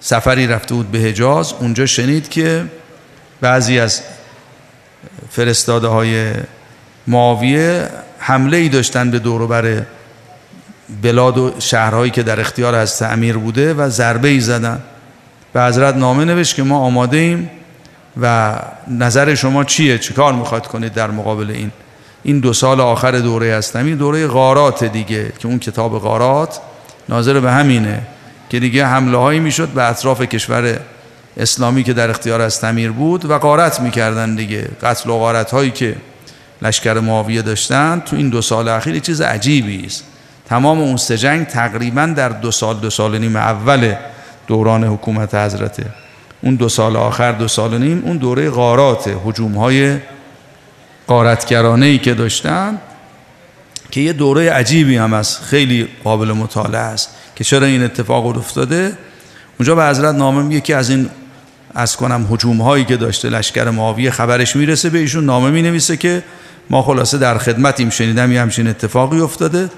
سفری 0.00 0.46
رفته 0.46 0.74
بود 0.74 0.90
به 0.90 0.98
حجاز 0.98 1.52
اونجا 1.52 1.86
شنید 1.86 2.28
که 2.28 2.64
بعضی 3.40 3.78
از 3.78 4.02
فرستاده 5.30 5.86
های 5.88 6.32
معاویه 7.06 7.88
حمله 8.18 8.56
ای 8.56 8.68
داشتن 8.68 9.10
به 9.10 9.18
بر 9.18 9.82
بلاد 11.02 11.38
و 11.38 11.52
شهرهایی 11.58 12.10
که 12.10 12.22
در 12.22 12.40
اختیار 12.40 12.74
از 12.74 12.98
تعمیر 12.98 13.36
بوده 13.36 13.74
و 13.74 13.88
ضربه 13.88 14.28
ای 14.28 14.40
زدن. 14.40 14.82
به 15.52 15.62
حضرت 15.62 15.96
نامه 15.96 16.24
نوشت 16.24 16.56
که 16.56 16.62
ما 16.62 16.78
آماده 16.78 17.16
ایم 17.16 17.50
و 18.20 18.54
نظر 18.88 19.34
شما 19.34 19.64
چیه؟ 19.64 19.98
چه 19.98 20.14
کار 20.14 20.32
می‌خواد 20.32 20.66
کنید 20.66 20.92
در 20.92 21.10
مقابل 21.10 21.50
این؟ 21.50 21.70
این 22.22 22.40
دو 22.40 22.52
سال 22.52 22.80
آخر 22.80 23.10
دوره 23.10 23.54
هستمی 23.54 23.94
دوره 23.94 24.26
غارات 24.26 24.84
دیگه 24.84 25.32
که 25.38 25.48
اون 25.48 25.58
کتاب 25.58 25.98
غارات 25.98 26.60
ناظر 27.08 27.40
به 27.40 27.50
همینه 27.50 28.02
که 28.50 28.60
دیگه 28.60 28.86
حمله 28.86 29.16
هایی 29.16 29.40
می‌شد 29.40 29.68
به 29.68 29.82
اطراف 29.82 30.22
کشور 30.22 30.78
اسلامی 31.36 31.84
که 31.84 31.92
در 31.92 32.10
اختیار 32.10 32.40
از 32.40 32.60
تمیر 32.60 32.90
بود 32.90 33.24
و 33.24 33.38
غارت 33.38 33.80
می‌کردن 33.80 34.34
دیگه. 34.34 34.68
قتل 34.82 35.10
و 35.10 35.18
غارت 35.18 35.50
هایی 35.50 35.70
که 35.70 35.96
لشکر 36.62 37.00
معاویه 37.00 37.42
داشتن 37.42 38.02
تو 38.06 38.16
این 38.16 38.28
دو 38.28 38.42
سال 38.42 38.68
اخیر 38.68 38.98
چیز 38.98 39.20
عجیبی 39.20 39.86
است. 39.86 40.04
تمام 40.48 40.80
اون 40.80 40.96
سه 40.96 41.18
جنگ 41.18 41.46
تقریبا 41.46 42.06
در 42.06 42.28
دو 42.28 42.50
سال 42.50 42.76
دو 42.76 42.90
سال 42.90 43.18
نیم 43.18 43.36
اول 43.36 43.94
دوران 44.46 44.84
حکومت 44.84 45.34
حضرته 45.34 45.86
اون 46.42 46.54
دو 46.54 46.68
سال 46.68 46.96
آخر 46.96 47.32
دو 47.32 47.48
سال 47.48 47.78
نیم 47.78 48.02
اون 48.04 48.16
دوره 48.16 48.50
غارات 48.50 49.16
هجوم 49.26 49.54
های 49.54 49.98
قارتگرانه 51.06 51.86
ای 51.86 51.98
که 51.98 52.14
داشتن 52.14 52.78
که 53.90 54.00
یه 54.00 54.12
دوره 54.12 54.50
عجیبی 54.50 54.96
هم 54.96 55.12
است 55.12 55.42
خیلی 55.42 55.88
قابل 56.04 56.32
مطالعه 56.32 56.80
است 56.80 57.10
که 57.36 57.44
چرا 57.44 57.66
این 57.66 57.82
اتفاق 57.82 58.26
افتاده؟ 58.26 58.92
اونجا 59.58 59.74
به 59.74 59.84
حضرت 59.84 60.14
نامه 60.14 60.42
میگه 60.42 60.60
که 60.60 60.76
از 60.76 60.90
این 60.90 61.10
از 61.74 61.96
کنم 61.96 62.26
حجوم 62.30 62.62
هایی 62.62 62.84
که 62.84 62.96
داشته 62.96 63.28
لشکر 63.28 63.70
معاویه 63.70 64.10
خبرش 64.10 64.56
می‌رسه 64.56 64.90
به 64.90 64.98
ایشون. 64.98 65.24
نامه 65.24 65.50
می 65.50 65.62
نویسه 65.62 65.96
که 65.96 66.22
ما 66.70 66.82
خلاصه 66.82 67.18
در 67.18 67.38
خدمتیم. 67.38 67.90
شنیدم 67.90 68.32
یه 68.32 68.40
همچین 68.40 68.66
اتفاقی 68.66 69.20
افتاده؟ 69.20 69.70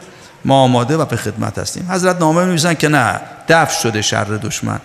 ما 0.44 0.62
آماده 0.62 0.96
و 0.96 1.04
به 1.04 1.16
خدمت 1.16 1.58
هستیم. 1.58 1.86
حضرت 1.90 2.20
نامه 2.20 2.40
می‌نویسن 2.40 2.74
که 2.74 2.88
نه 2.88 3.20
دفع 3.48 3.80
شده 3.80 4.02
شر 4.02 4.24
دشمن. 4.24 4.80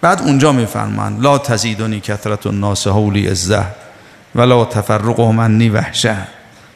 بعد 0.00 0.22
اونجا 0.22 0.52
میفرمان 0.52 1.20
لا 1.20 1.38
تزیدنی 1.38 2.00
کثرت 2.00 2.46
الناس 2.46 2.86
حولی 2.86 3.26
عزه 3.26 3.64
ولا 4.34 4.64
تفرق 4.64 5.20
منی 5.20 5.68
وحشه 5.68 6.16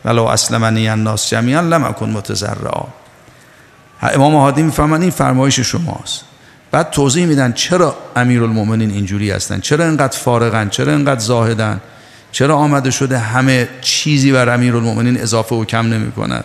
ولا 0.05 0.33
اسلمنی 0.33 0.89
الناس 0.89 1.31
جمیعا 1.31 1.61
لم 1.61 1.85
اکن 1.85 2.11
متزرعا 2.11 2.85
امام 4.03 4.35
هادی 4.35 4.63
میفرمان 4.63 5.03
این 5.03 5.11
فرمایش 5.11 5.61
شماست. 5.61 6.25
بعد 6.71 6.91
توضیح 6.91 7.27
میدن 7.27 7.53
چرا 7.53 7.97
امیرالمومنین 8.17 8.91
اینجوری 8.91 9.31
هستن 9.31 9.61
چرا 9.61 9.85
اینقدر 9.85 10.19
فارغن 10.19 10.69
چرا 10.69 10.93
اینقدر 10.93 11.21
زاهدن 11.21 11.81
چرا 12.33 12.57
آمده 12.57 12.91
شده 12.91 13.19
همه 13.19 13.69
چیزی 13.81 14.33
بر 14.33 14.49
امیرالمومنین 14.49 15.21
اضافه 15.21 15.55
و 15.55 15.65
کم 15.65 15.87
نمی 15.87 16.13
کند 16.13 16.45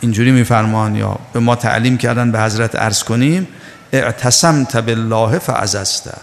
اینجوری 0.00 0.30
میفرمان 0.30 0.96
یا 0.96 1.18
به 1.32 1.40
ما 1.40 1.56
تعلیم 1.56 1.98
کردن 1.98 2.32
به 2.32 2.40
حضرت 2.40 2.76
عرض 2.76 3.04
کنیم 3.04 3.48
اعتصمت 3.92 4.76
بالله 4.76 5.38
فعزسته 5.38 6.14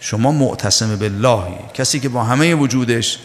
شما 0.00 0.32
معتصم 0.32 0.96
باللهی. 0.96 1.54
کسی 1.74 2.00
که 2.00 2.08
با 2.08 2.24
همه 2.24 2.54
وجودش 2.54 3.18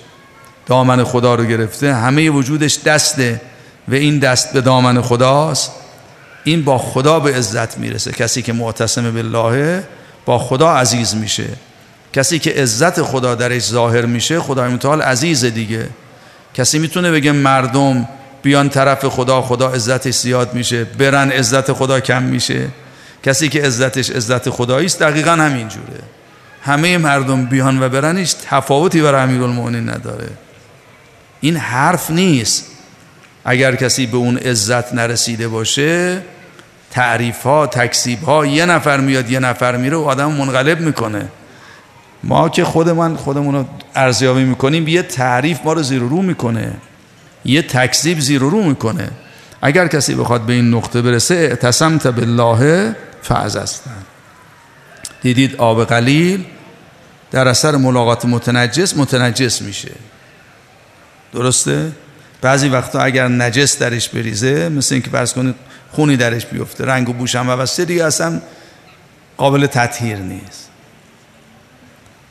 دامن 0.65 1.03
خدا 1.03 1.35
رو 1.35 1.43
گرفته 1.43 1.95
همه 1.95 2.29
وجودش 2.29 2.79
دسته 2.85 3.41
و 3.87 3.93
این 3.93 4.19
دست 4.19 4.53
به 4.53 4.61
دامن 4.61 5.01
خداست. 5.01 5.71
این 6.43 6.63
با 6.63 6.77
خدا 6.77 7.19
به 7.19 7.35
عزت 7.35 7.77
می‌رسه. 7.77 8.11
کسی 8.11 8.41
که 8.41 8.53
معتصم 8.53 9.11
بالله 9.11 9.83
با 10.25 10.39
خدا 10.39 10.71
عزیز 10.71 11.15
میشه. 11.15 11.47
کسی 12.13 12.39
که 12.39 12.51
عزت 12.51 13.01
خدا 13.01 13.35
درش 13.35 13.61
ظاهر 13.61 14.05
میشه 14.05 14.39
خدای 14.39 14.73
متعال 14.73 15.01
عزیز 15.01 15.45
دیگه. 15.45 15.89
کسی 16.53 16.79
می‌تونه 16.79 17.11
بگه 17.11 17.31
مردم 17.31 18.07
بیان 18.41 18.69
طرف 18.69 19.05
خدا 19.05 19.41
خدا 19.41 19.69
عزتش 19.69 20.15
زیاد 20.15 20.53
میشه 20.53 20.83
برن 20.83 21.31
عزت 21.31 21.73
خدا 21.73 21.99
کم 21.99 22.23
میشه. 22.23 22.67
کسی 23.23 23.49
که 23.49 23.61
عزتش 23.61 24.09
عزت 24.09 24.49
خدایی 24.49 24.85
است 24.85 24.99
دقیقا 24.99 25.31
همینجوره 25.31 25.99
همه 26.61 26.97
مردم 26.97 27.45
بیان 27.45 27.83
و 27.83 27.89
برن 27.89 28.17
هیچ 28.17 28.35
تفاوتی 28.49 29.01
برای 29.01 29.21
امیرالمومنین 29.21 29.89
نداره. 29.89 30.29
این 31.41 31.57
حرف 31.57 32.11
نیست. 32.11 32.65
اگر 33.45 33.75
کسی 33.75 34.05
به 34.05 34.17
اون 34.17 34.37
عزت 34.37 34.93
نرسیده 34.93 35.47
باشه 35.47 36.21
تعریف 36.91 37.43
ها 37.43 37.67
تکسیب 37.67 38.23
ها 38.23 38.45
یه 38.45 38.65
نفر 38.65 38.99
میاد 38.99 39.31
یه 39.31 39.39
نفر 39.39 39.77
میره 39.77 39.97
و 39.97 40.01
آدم 40.01 40.31
منقلب 40.31 40.81
می‌کنه. 40.81 41.27
ما 42.23 42.49
که 42.49 42.63
خودمان 42.63 43.15
خودمون 43.15 43.55
رو 43.55 43.65
ارزیابی 43.95 44.43
می‌کنیم 44.43 44.87
یه 44.87 45.01
تعریف 45.01 45.59
ما 45.65 45.73
رو 45.73 45.83
زیر 45.83 45.99
رو 45.99 46.21
می‌کنه. 46.21 46.71
یه 47.45 47.61
تکذیب 47.61 48.19
زیر 48.19 48.39
رو 48.39 48.63
می‌کنه. 48.63 49.09
اگر 49.61 49.87
کسی 49.87 50.15
بخواد 50.15 50.41
به 50.41 50.53
این 50.53 50.73
نقطه 50.73 51.01
برسه 51.01 51.35
اعتصمت 51.35 52.07
بالله 52.07 52.95
فعزستن 53.21 54.05
دیدید 55.21 55.55
آب 55.55 55.85
قلیل 55.85 56.45
در 57.31 57.47
اثر 57.47 57.75
ملاقات 57.75 58.25
متنجس 58.25 58.97
متنجس 58.97 59.61
میشه. 59.61 59.91
درسته؟ 61.33 61.91
بعضی 62.41 62.69
وقتا 62.69 62.99
اگر 62.99 63.27
نجس 63.27 63.77
درش 63.77 64.09
بریزه 64.09 64.69
مثل 64.69 64.95
اینکه 64.95 65.09
فرض 65.09 65.33
کنید 65.33 65.55
خونی 65.91 66.17
درش 66.17 66.45
بیفته 66.45 66.85
رنگ 66.85 67.09
و 67.09 67.13
بوشم 67.13 67.49
و 67.49 67.51
وسته 67.51 67.85
دیگه 67.85 68.05
اصلا 68.05 68.41
قابل 69.37 69.65
تطهیر 69.65 70.17
نیست. 70.17 70.69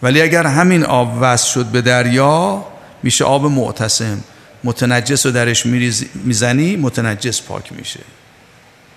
ولی 0.03 0.23
اگر 0.23 0.47
همین 0.47 0.85
آب 0.85 1.19
وصل 1.21 1.49
شد 1.51 1.67
به 1.67 1.83
دریا 1.83 2.65
میشه 3.03 3.25
آب 3.25 3.47
معتصم. 3.47 4.19
متنجس 4.65 5.27
رو 5.27 5.33
درش 5.33 5.67
می‌زنی 6.15 6.77
متنجس 6.77 7.43
پاک 7.43 7.73
میشه. 7.73 8.01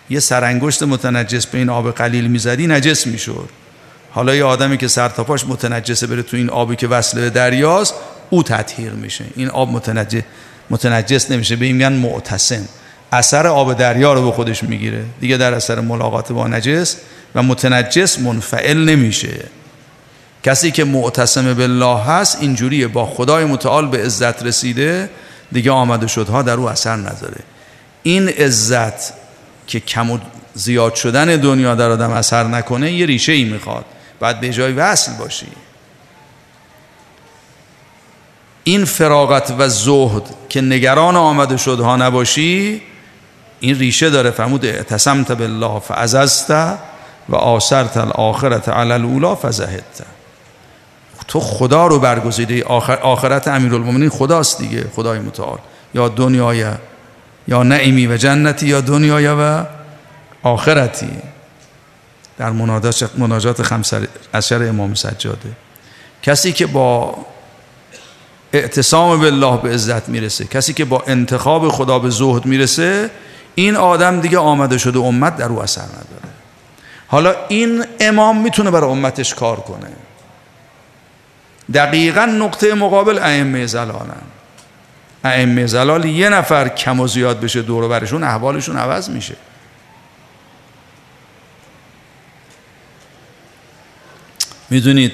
یه 0.09 0.19
سرانگشت 0.19 0.83
متنجس 0.83 1.45
به 1.45 1.57
این 1.57 1.69
آب 1.69 1.91
قلیل 1.91 2.27
می‌زدی 2.27 2.67
نجس 2.67 3.07
می‌شد. 3.07 3.49
حالا 4.11 4.35
یه 4.35 4.43
آدمی 4.43 4.77
که 4.77 4.87
سر 4.87 5.09
تا 5.09 5.23
پاش 5.23 5.45
متنجسه 5.45 6.07
بره 6.07 6.23
تو 6.23 6.37
این 6.37 6.49
آبی 6.49 6.75
که 6.75 6.87
وصل 6.87 7.21
به 7.21 7.29
دریاست 7.29 7.93
او 8.29 8.43
تطهیر 8.43 8.91
میشه. 8.91 9.25
این 9.35 9.49
آب 9.49 9.71
متنجس 9.71 10.21
متنجس 10.71 11.31
نمیشه 11.31 11.55
به 11.55 11.65
این 11.65 11.75
میگن 11.75 11.93
معتصم. 11.93 12.65
اثر 13.11 13.47
آب 13.47 13.73
دریا 13.73 14.13
رو 14.13 14.25
به 14.25 14.31
خودش 14.31 14.63
می‌گیره. 14.63 15.03
دیگه 15.19 15.37
در 15.37 15.53
اثر 15.53 15.79
ملاقات 15.79 16.31
با 16.31 16.47
نجس 16.47 16.95
و 17.35 17.43
متنجس 17.43 18.19
منفعل 18.19 18.77
نمیشه. 18.77 19.45
کسی 20.43 20.71
که 20.71 20.83
معتصم 20.83 21.53
بالله 21.53 21.99
هست 22.03 22.37
اینجوریه. 22.41 22.87
با 22.87 23.05
خدای 23.05 23.45
متعال 23.45 23.87
به 23.87 24.03
عزت 24.03 24.43
رسیده 24.43 25.09
دیگه 25.51 25.71
آمده 25.71 26.07
شدها 26.07 26.41
در 26.41 26.53
او 26.53 26.69
اثر 26.69 26.95
نداره 26.95 27.41
این 28.03 28.29
عزت 28.29 29.13
که 29.67 29.79
کم 29.79 30.11
و 30.11 30.17
زیاد 30.53 30.95
شدن 30.95 31.25
دنیا 31.25 31.75
در 31.75 31.89
آدم 31.89 32.11
اثر 32.11 32.43
نکنه 32.43 32.91
یه 32.91 33.05
ریشه 33.05 33.31
ای 33.31 33.43
می‌خواد. 33.43 33.85
باید 34.19 34.39
به 34.39 34.49
جای 34.49 34.73
وصل 34.73 35.11
باشی. 35.13 35.47
این 38.63 38.85
فراغت 38.85 39.53
و 39.57 39.69
زهد 39.69 40.23
که 40.49 40.61
نگران 40.61 41.15
آمده 41.15 41.57
شدها 41.57 41.95
نباشی 41.95 42.81
این 43.59 43.79
ریشه 43.79 44.09
داره 44.09 44.31
فرمود 44.31 44.65
اعتصمت 44.65 45.31
بالله 45.31 45.79
فعززت 45.79 46.51
و 47.29 47.35
آثرت 47.35 47.97
الاخرت 47.97 48.69
علی 48.69 48.91
الاولا 48.91 49.35
فزهدت. 49.35 50.01
تو 51.27 51.39
خدا 51.39 51.87
رو 51.87 51.99
برگزیده 51.99 52.63
آخر 52.63 52.95
آخرت 52.95 53.47
امیرالمومنین 53.47 54.09
خداست 54.09 54.57
دیگه 54.57 54.85
خدای 54.95 55.19
متعال. 55.19 55.57
یا 55.93 56.09
دنیای 56.09 56.65
یا 57.47 57.63
نعیمی 57.63 58.07
و 58.07 58.17
جنتی 58.17 58.67
یا 58.67 58.81
دنیای 58.81 59.27
و 59.27 59.63
آخرتی. 60.43 61.09
در 62.37 62.51
مناجات 63.17 63.61
خمس 63.61 63.93
اشر 64.33 64.63
امام 64.63 64.93
سجاده. 64.93 65.51
کسی 66.23 66.53
که 66.53 66.65
با 66.65 67.15
اعتصام 68.53 69.19
بالله 69.19 69.61
به 69.61 69.73
عزت 69.73 70.09
می‌رسه. 70.09 70.45
کسی 70.45 70.73
که 70.73 70.85
با 70.85 71.03
انتخاب 71.07 71.69
خدا 71.69 71.99
به 71.99 72.09
زهد 72.09 72.45
می‌رسه 72.45 73.09
این 73.55 73.75
آدم 73.75 74.21
دیگه 74.21 74.37
آمده 74.37 74.77
شده 74.77 74.99
امت 74.99 75.37
در 75.37 75.45
او 75.45 75.61
اثر 75.61 75.81
نداره. 75.81 76.31
حالا 77.07 77.35
این 77.47 77.85
امام 77.99 78.41
می‌تونه 78.41 78.71
برای 78.71 78.91
امتش 78.91 79.33
کار 79.33 79.59
کنه. 79.59 79.87
دقیقا 81.73 82.25
نقطه 82.25 82.73
مقابل 82.73 83.17
ائمه 83.17 83.65
زلالن. 83.65 84.21
ائمه 85.23 85.65
زلال 85.65 86.05
یه 86.05 86.29
نفر 86.29 86.69
کم 86.69 86.99
و 86.99 87.07
زیاد 87.07 87.39
بشه 87.39 87.61
دور 87.61 87.87
برشون 87.87 88.23
احوالشون 88.23 88.77
عوض 88.77 89.09
میشه. 89.09 89.35
می‌دونید 94.69 95.11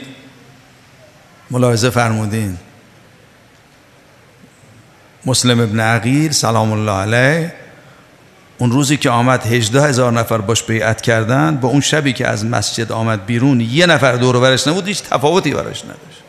ملاحظه 1.52 1.90
فرمودین. 1.90 2.58
مسلم 5.28 5.60
ابن 5.60 5.80
عقیل 5.80 6.32
سلام 6.32 6.72
الله 6.72 6.92
علیه. 6.92 7.54
اون 8.58 8.72
روزی 8.72 8.98
که 8.98 9.10
آمد 9.10 9.46
هجده 9.46 9.82
هزار 9.82 10.12
نفر 10.12 10.38
باش 10.38 10.64
بیعت 10.64 11.02
کردن 11.02 11.58
با 11.58 11.68
اون 11.68 11.82
شبی 11.82 12.14
که 12.14 12.28
از 12.28 12.46
مسجد 12.46 12.92
آمد 12.92 13.26
بیرون 13.26 13.62
یه 13.62 13.86
نفر 13.86 14.16
دور 14.16 14.40
برش 14.40 14.68
نبود 14.68 14.88
هیچ 14.88 15.04
تفاوتی 15.04 15.52
براش 15.54 15.84
نداشت. 15.84 16.24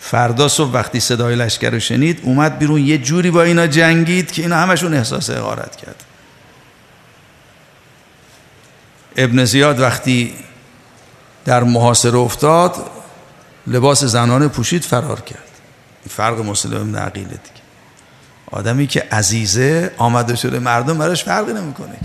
فردا 0.00 0.48
صبح 0.48 0.72
وقتی 0.72 1.00
صدای 1.00 1.36
لشکر 1.36 1.70
رو 1.70 1.80
شنید 1.80 2.20
اومد 2.22 2.58
بیرون 2.58 2.86
یه 2.86 2.98
جوری 2.98 3.30
با 3.30 3.42
اینا 3.42 3.66
جنگید 3.66 4.32
که 4.32 4.42
اینا 4.42 4.56
همشون 4.56 4.94
احساس 4.94 5.30
اغارت 5.30 5.76
کرد. 5.76 6.04
ابن 9.16 9.44
زیاد 9.44 9.80
وقتی 9.80 10.34
در 11.44 11.62
محاصره 11.62 12.18
افتاد 12.18 12.76
لباس 13.66 14.04
زنانه 14.04 14.48
پوشید 14.48 14.84
فرار 14.84 15.20
کرد. 15.20 15.49
فرق 16.10 16.40
مسلم 16.40 16.96
نقیله 16.96 17.28
دیگه. 17.28 17.40
آدمی 18.50 18.86
که 18.86 19.06
عزیزه 19.12 19.90
آمده 19.98 20.36
شده 20.36 20.58
مردم 20.58 20.98
براش 20.98 21.24
فرقی 21.24 21.52
نمی‌کنه 21.52 21.98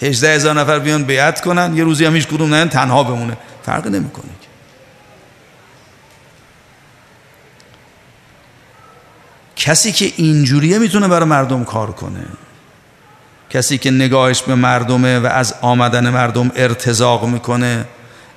که. 0.00 0.06
18 0.06 0.34
هزار 0.34 0.54
نفر 0.54 0.78
بیان 0.78 1.04
بیعت 1.04 1.40
کنن 1.40 1.76
یه 1.76 1.84
روزی 1.84 2.04
هم 2.04 2.14
هیچ 2.14 2.26
کدوم 2.26 2.54
نه 2.54 2.66
تنها 2.66 3.04
بمونه. 3.04 3.36
فرقی 3.62 3.90
نمی‌کنه 3.90 4.30
که. 4.40 4.48
کسی 9.56 9.92
که 9.92 10.12
اینجوریه 10.16 10.78
می‌تونه 10.78 11.08
برای 11.08 11.28
مردم 11.28 11.64
کار 11.64 11.92
کنه. 11.92 12.24
کسی 13.50 13.78
که 13.78 13.90
نگاهش 13.90 14.42
به 14.42 14.54
مردمه 14.54 15.18
و 15.18 15.26
از 15.26 15.54
آمدن 15.60 16.10
مردم 16.10 16.50
ارتزاق 16.56 17.24
می‌کنه. 17.24 17.84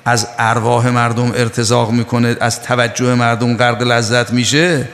از 0.05 0.27
ارواح 0.39 0.89
مردم 0.89 1.31
ارتزاق 1.35 1.91
می‌کنه 1.91 2.37
از 2.39 2.61
توجه 2.61 3.15
مردم 3.15 3.57
غرق 3.57 3.81
لذت 3.81 4.33
میشه 4.33 4.87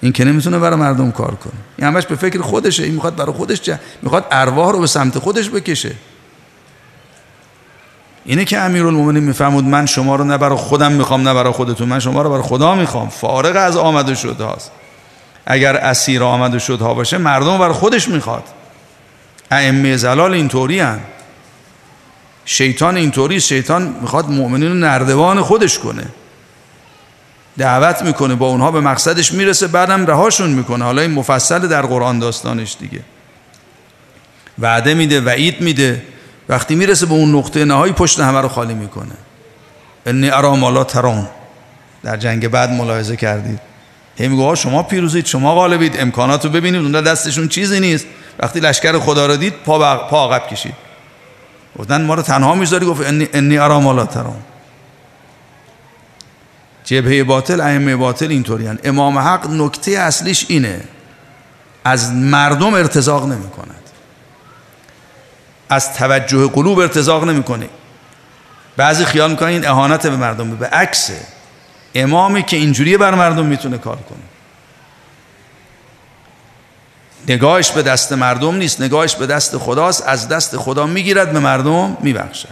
این 0.00 0.12
که 0.12 0.24
نمی‌تونه 0.24 0.58
برای 0.58 0.78
مردم 0.78 1.10
کار 1.10 1.34
کنه 1.34 1.52
این 1.76 1.86
همش 1.86 2.06
به 2.06 2.16
فکر 2.16 2.40
خودشه 2.40 2.82
این 2.82 2.94
می‌خواد 2.94 3.16
برای 3.16 3.32
خودش 3.32 3.60
جا. 3.60 3.78
می‌خواد 4.02 4.26
ارواح 4.30 4.72
رو 4.72 4.80
به 4.80 4.86
سمت 4.86 5.18
خودش 5.18 5.50
بکشه 5.50 5.92
اینه 8.24 8.44
که 8.44 8.58
امیرالمومنین 8.58 9.24
میفهمود 9.24 9.64
من 9.64 9.86
شما 9.86 10.16
رو 10.16 10.24
نه 10.24 10.38
برای 10.38 10.58
خودم 10.58 10.92
می‌خوام 10.92 11.28
نه 11.28 11.34
برای 11.34 11.52
خودتون 11.52 11.88
من 11.88 11.98
شما 11.98 12.22
رو 12.22 12.30
برای 12.30 12.42
خدا 12.42 12.74
می‌خوام 12.74 13.08
فارغ 13.08 13.56
از 13.56 13.76
آمده 13.76 14.14
شد 14.14 14.40
هاست 14.40 14.70
اگر 15.46 15.76
اسیر 15.76 16.22
آمده 16.22 16.58
شد 16.58 16.80
ها 16.80 16.94
باشه 16.94 17.18
مردم 17.18 17.58
برای 17.58 17.74
خودش 17.74 18.08
می‌خواد 18.08 18.44
ائمه 19.50 19.96
زلال 19.96 20.34
اینطوری. 20.34 20.82
شیطان 22.44 22.96
اینطوری 22.96 23.40
شیطان 23.40 23.96
می‌خواد 24.00 24.30
مؤمنین 24.30 24.68
رو 24.68 24.74
نردوان 24.74 25.42
خودش 25.42 25.78
کنه. 25.78 26.04
دعوت 27.58 28.02
می‌کنه 28.02 28.34
با 28.34 28.46
اونها 28.46 28.70
به 28.70 28.80
مقصدش 28.80 29.32
می‌رسه 29.32 29.66
بعدم 29.66 30.06
رهاشون 30.06 30.50
می‌کنه. 30.50 30.84
حالا 30.84 31.02
این 31.02 31.10
مفصل 31.10 31.58
در 31.58 31.82
قرآن 31.82 32.18
داستانش 32.18 32.76
دیگه. 32.80 33.00
وعده 34.58 34.94
میده 34.94 35.20
وعید 35.20 35.60
میده. 35.60 36.02
وقتی 36.48 36.74
می‌رسه 36.74 37.06
به 37.06 37.12
اون 37.12 37.34
نقطه 37.34 37.64
نهایی 37.64 37.92
پشت 37.92 38.20
همه 38.20 38.40
رو 38.40 38.48
خالی 38.48 38.74
می‌کنه. 38.74 39.14
انی 40.06 40.30
ارام 40.30 40.84
ترون. 40.84 41.28
در 42.02 42.16
جنگ 42.16 42.48
بعد 42.48 42.70
ملاحظه 42.70 43.16
کردید. 43.16 43.60
هی 44.16 44.28
میگه 44.28 44.54
شما 44.54 44.82
پیروزید 44.82 45.26
شما 45.26 45.54
غالبید. 45.54 46.00
امکانات 46.00 46.44
رو 46.44 46.50
ببینید 46.50 46.82
اونها 46.82 47.00
دستشون 47.00 47.48
چیزی 47.48 47.80
نیست. 47.80 48.06
وقتی 48.38 48.60
لشکر 48.60 48.98
خدا 48.98 49.26
رو 49.26 49.36
دید 49.36 49.52
پا, 49.52 49.96
پا 49.96 50.24
عقب 50.24 50.48
کشید. 50.48 50.74
گفتن 51.78 52.04
ما 52.04 52.14
رو 52.14 52.22
تنها 52.22 52.54
می‌ذاری؟ 52.54 52.86
گفت 52.86 53.02
انی, 53.34 53.58
ارام 53.58 54.04
ترون. 54.04 54.42
جبهه 56.84 57.24
باطل 57.24 57.60
ائمه 57.60 57.96
باطل 57.96 58.30
اینطوری 58.30 58.68
امام 58.84 59.18
حق 59.18 59.50
نکته 59.50 59.90
اصلیش 59.90 60.46
اینه. 60.48 60.80
از 61.84 62.12
مردم 62.12 62.74
ارتزاق 62.74 63.26
نمی 63.26 63.50
کند 63.50 63.80
از 65.68 65.94
توجه 65.94 66.46
قلوب 66.46 66.78
ارتزاق 66.78 67.24
نمی‌کنه. 67.24 67.68
بعضی 68.76 69.04
خیال 69.04 69.30
می‌کنن 69.30 69.48
این 69.48 69.66
اهانت 69.66 70.06
به 70.06 70.16
مردم 70.16 70.50
به 70.50 70.66
عکسه. 70.66 71.20
امامی 71.94 72.42
که 72.42 72.56
اینجوری 72.56 72.96
بر 72.96 73.14
مردم 73.14 73.46
می‌تونه 73.46 73.78
کار 73.78 73.96
کنه. 73.96 74.33
نگاهش 77.28 77.70
به 77.70 77.82
دست 77.82 78.12
مردم 78.12 78.54
نیست 78.54 78.80
نگاهش 78.80 79.16
به 79.16 79.26
دست 79.26 79.58
خداست 79.58 80.02
از 80.06 80.28
دست 80.28 80.56
خدا 80.56 80.86
می‌گیرد 80.86 81.32
به 81.32 81.38
مردم 81.38 81.96
میبخشد 82.00 82.48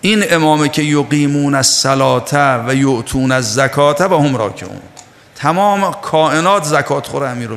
این 0.00 0.24
امامه 0.30 0.68
که 0.68 0.82
یقیمون 0.82 1.54
از 1.54 1.66
سلاته 1.66 2.54
و 2.54 2.74
یعتون 2.74 3.32
از 3.32 3.54
زکاته 3.54 4.04
و 4.04 4.22
هم 4.22 4.36
راکعون. 4.36 4.80
تمام 5.36 5.92
کائنات 6.02 6.64
زکات 6.64 7.06
خور 7.06 7.24
امیر 7.24 7.50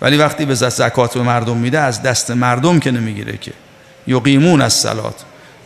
ولی 0.00 0.16
وقتی 0.16 0.44
به 0.44 0.54
زکات 0.54 1.14
به 1.14 1.22
مردم 1.22 1.56
میده 1.56 1.78
از 1.78 2.02
دست 2.02 2.30
مردم 2.30 2.80
که 2.80 2.90
نمی‌گیره 2.90 3.36
که. 3.36 3.52
یقیمون 4.06 4.62
از 4.62 4.72
سلات 4.72 5.14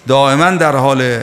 دائما 0.07 0.51
در 0.51 0.77
حال 0.77 1.19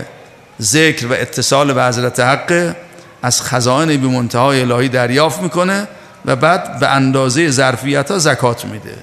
ذکر 0.61 1.07
و 1.07 1.13
اتصال 1.13 1.73
به 1.73 1.83
حضرت 1.83 2.19
حق 2.19 2.75
از 3.21 3.41
خزائن 3.41 3.87
بی 3.87 4.07
منتهای 4.07 4.61
الهی 4.61 4.89
دریافت 4.89 5.41
می‌کنه. 5.41 5.87
و 6.25 6.35
بعد 6.35 6.79
به 6.79 6.87
اندازه 6.87 7.49
ظرفیت 7.49 8.11
ها 8.11 8.17
زکات 8.17 8.65
میده. 8.65 8.95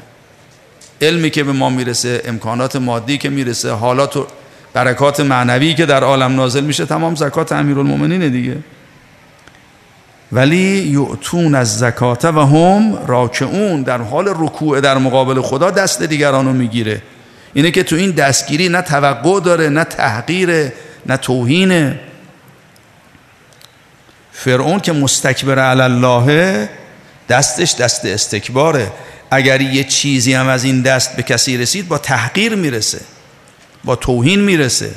علمی 1.01 1.31
که 1.31 1.45
به 1.45 1.53
ما 1.53 1.71
می‌رسه 1.71 2.23
امکانات 2.25 2.77
مادی 2.77 3.19
که 3.19 3.31
می‌رسه 3.31 3.71
حالات 3.71 4.27
برکات 4.73 5.21
معنوی 5.21 5.75
که 5.75 5.87
در 5.87 6.05
عالم 6.05 6.37
نازل 6.37 6.65
میشه 6.65 6.87
تمام 6.87 7.15
زکات 7.15 7.53
امیرالمومنینه 7.53 8.29
دیگه. 8.29 8.57
ولی 10.33 10.93
یعتون 10.99 11.55
از 11.55 11.79
زکات 11.79 12.25
و 12.25 12.41
هم 12.41 13.07
راکعون 13.07 13.83
در 13.83 14.03
حال 14.03 14.29
رکوع 14.29 14.81
در 14.81 14.99
مقابل 14.99 15.41
خدا 15.41 15.71
دست 15.71 16.03
دیگران 16.03 16.47
رو 16.47 16.53
می‌گیره. 16.53 17.03
اینه 17.53 17.71
که 17.71 17.83
تو 17.83 17.97
این 17.97 18.11
دستگیری 18.11 18.69
نه 18.69 18.83
توقع 18.83 19.41
داره 19.41 19.69
نه 19.69 19.85
تحقیر 19.85 20.73
نه 21.07 21.17
توهینه. 21.17 22.01
فرعون 24.33 24.81
که 24.81 24.93
مستکبر 24.93 25.59
علی 25.59 26.01
دستش 27.33 27.75
دست 27.75 28.05
استکباره. 28.05 28.93
اگر 29.31 29.61
یه 29.61 29.85
چیزی 29.85 30.35
هم 30.35 30.49
از 30.49 30.65
این 30.65 30.83
دست 30.83 31.17
به 31.17 31.23
کسی 31.23 31.57
رسید 31.57 31.89
با 31.89 31.99
تحقیر 31.99 32.55
می‌رسه 32.55 33.01
با 33.85 33.97
توهین 33.97 34.41
می‌رسه. 34.41 34.91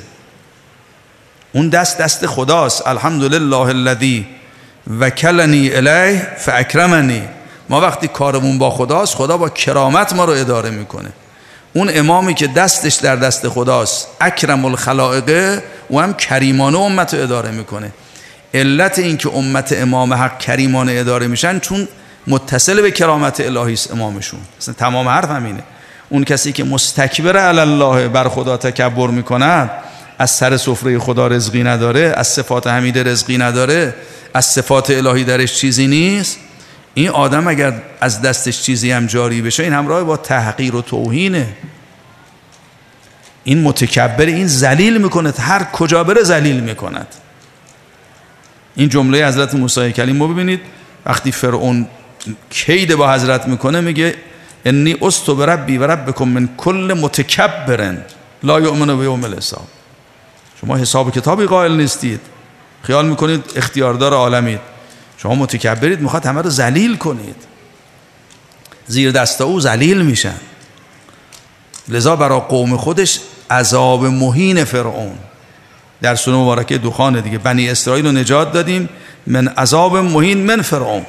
اون 1.54 1.70
دست 1.70 1.98
دست 1.98 2.26
خداست. 2.26 2.88
الحمدلله 2.88 3.58
الذی 3.58 4.28
وکلنی 5.00 5.72
الیه 5.72 6.28
فاکرمنی. 6.38 7.22
ما 7.70 7.82
وقتی 7.82 8.08
کارمون 8.08 8.58
با 8.58 8.70
خداست 8.70 9.16
خدا 9.16 9.38
با 9.38 9.50
کرامت 9.50 10.14
ما 10.14 10.26
رو 10.26 10.34
اداره 10.34 10.70
می‌کنه. 10.70 11.10
اون 11.74 11.90
امامی 11.94 12.34
که 12.34 12.48
دستش 12.48 12.96
در 12.96 13.16
دست 13.16 13.50
خداست 13.50 14.08
اکرم 14.22 14.66
الخلائقه 14.66 15.64
و 15.92 16.00
هم 16.00 16.14
کریمانه 16.14 16.80
امت 16.80 17.14
رو 17.14 17.24
اداره 17.24 17.52
می‌کنه. 17.52 17.92
علت 18.54 19.00
این 19.00 19.18
که 19.18 19.30
امت 19.30 19.74
امام 19.74 20.14
حق 20.14 20.40
کریمانه 20.40 20.92
اداره 20.92 21.28
میشن 21.28 21.60
چون 21.60 21.88
متصل 22.28 22.82
به 22.82 22.92
کرامت 22.92 23.42
الهی 23.42 23.74
است 23.74 23.92
امامشون. 23.92 24.40
اصلا 24.60 24.74
تمام 24.74 25.08
حرف 25.08 25.30
همینه. 25.30 25.64
اون 26.10 26.24
کسی 26.24 26.52
که 26.52 26.64
مستکبر 26.64 27.38
علی 27.38 27.60
الله 27.60 28.08
بر 28.08 28.30
خدا 28.30 28.58
تکبر 28.58 29.08
می‌کند 29.08 29.70
از 30.20 30.32
سر 30.32 30.58
سفره 30.58 31.00
خدا 31.00 31.28
رزقی 31.28 31.64
نداره 31.64 32.14
از 32.18 32.28
صفات 32.28 32.68
حمیده 32.68 33.04
رزقی 33.04 33.38
نداره 33.38 33.96
از 34.34 34.46
صفات 34.46 34.90
الهی 34.90 35.24
درش 35.24 35.54
چیزی 35.54 35.88
نیست. 35.88 36.38
این 36.94 37.10
آدم 37.10 37.48
اگر 37.48 37.74
از 38.02 38.22
دستش 38.22 38.62
چیزی 38.62 38.92
هم 38.92 39.06
جاری 39.06 39.42
بشه 39.42 39.64
این 39.64 39.74
همراه 39.74 40.04
با 40.04 40.18
تحقیر 40.18 40.76
و 40.76 40.82
توهینه. 40.82 41.48
این 43.44 43.62
متکبر 43.62 44.26
این 44.26 44.48
زلیل 44.48 45.02
می‌کنه 45.02 45.34
هر 45.40 45.64
کجا 45.64 46.04
بره 46.04 46.24
زلیل 46.24 46.60
می‌کند. 46.60 47.08
این 48.76 48.90
جمله 48.90 49.28
حضرت 49.28 49.56
موسی 49.56 49.92
کلیم 49.92 50.22
رو 50.22 50.34
ببینید 50.34 50.62
وقتی 51.06 51.32
فرعون 51.32 51.88
کید 52.50 52.96
با 52.96 53.14
حضرت 53.14 53.48
می‌کنه 53.48 53.82
میگه 53.82 54.16
انی 54.66 54.96
استو 55.02 55.36
بربی 55.36 55.78
و 55.78 55.84
ربکم 55.84 56.28
من 56.28 56.50
کل 56.58 56.98
متکبرن 57.02 57.98
لا 58.44 58.60
یؤمن 58.60 58.98
به 58.98 59.04
یوم 59.04 59.24
الحساب. 59.24 59.68
شما 60.62 60.78
حساب 60.78 61.12
کتابی 61.12 61.46
قائل 61.46 61.72
نیستید. 61.72 62.20
خیال 62.82 63.08
می‌کنید 63.08 63.44
اختیاردار 63.56 64.14
عالمید. 64.14 64.60
شما 65.18 65.36
متکبرید 65.36 66.02
می‌خواد 66.02 66.26
همه 66.26 66.42
رو 66.42 66.50
ذلیل 66.50 66.98
کنید. 66.98 67.36
زیر 68.88 69.12
دست 69.12 69.42
او 69.42 69.62
ذلیل 69.62 70.02
میشن 70.02 70.36
لذا 71.88 72.16
برای 72.16 72.40
قوم 72.40 72.78
خودش 72.78 73.20
عذاب 73.52 74.06
مهین 74.06 74.64
فرعون. 74.64 75.18
در 76.02 76.16
سنو 76.16 76.44
مبارکه 76.44 76.78
دخان 76.78 77.20
دیگه 77.20 77.38
بنی 77.38 77.70
اسرائیل 77.70 78.06
رو 78.06 78.12
نجات 78.12 78.54
دادیم. 78.54 78.90
من 79.28 79.48
عذاب 79.48 79.98
مهین 79.98 80.46
من 80.46 80.62
فرعون. 80.62 81.06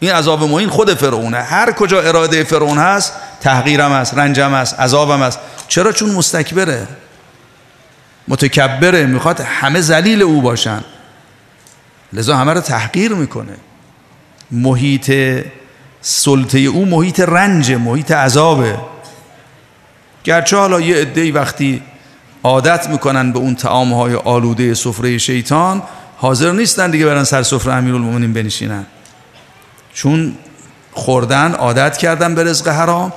این 0.00 0.12
عذاب 0.12 0.44
مهین 0.44 0.68
خود 0.68 0.94
فرعونه. 0.94 1.36
هر 1.36 1.72
کجا 1.72 2.00
اراده 2.00 2.44
فرعون 2.44 2.78
هست 2.78 3.12
تحقیرم 3.40 3.92
است 3.92 4.14
رنجم 4.14 4.54
است 4.54 4.80
عذابم 4.80 5.22
است 5.22 5.38
چرا؟ 5.68 5.92
چون 5.92 6.10
مستکبره. 6.10 6.88
متکبره. 8.28 9.06
می‌خواد 9.06 9.40
همه 9.40 9.80
ذلیل 9.80 10.22
او 10.22 10.42
باشن. 10.42 10.84
لذا 12.12 12.36
همه 12.36 12.52
رو 12.52 12.60
تحقیر 12.60 13.12
می‌کنه. 13.12 13.56
محیط 14.50 15.12
سلطه 16.00 16.58
او 16.58 16.86
محیط 16.86 17.20
رنج 17.20 17.72
محیط 17.72 18.10
عذابه. 18.12 18.78
گرچه 20.24 20.56
حالا 20.56 20.80
یه 20.80 20.96
عده 20.96 21.32
وقتی 21.32 21.82
عادت 22.42 22.88
می‌کنن 22.88 23.32
به 23.32 23.38
اون 23.38 23.56
های 23.92 24.14
آلوده 24.14 24.74
سفره 24.74 25.18
شیطان 25.18 25.82
حاضر 26.16 26.52
نیستن 26.52 26.90
دیگه 26.90 27.06
برن 27.06 27.24
سر 27.24 27.42
سفره 27.42 27.72
امیرالمومنین 27.72 28.32
بنشینن. 28.32 28.86
چون 30.00 30.34
خوردن 30.92 31.52
عادت 31.52 31.96
کردن 31.96 32.34
به 32.34 32.44
رزق 32.44 32.68
حرام 32.68 33.12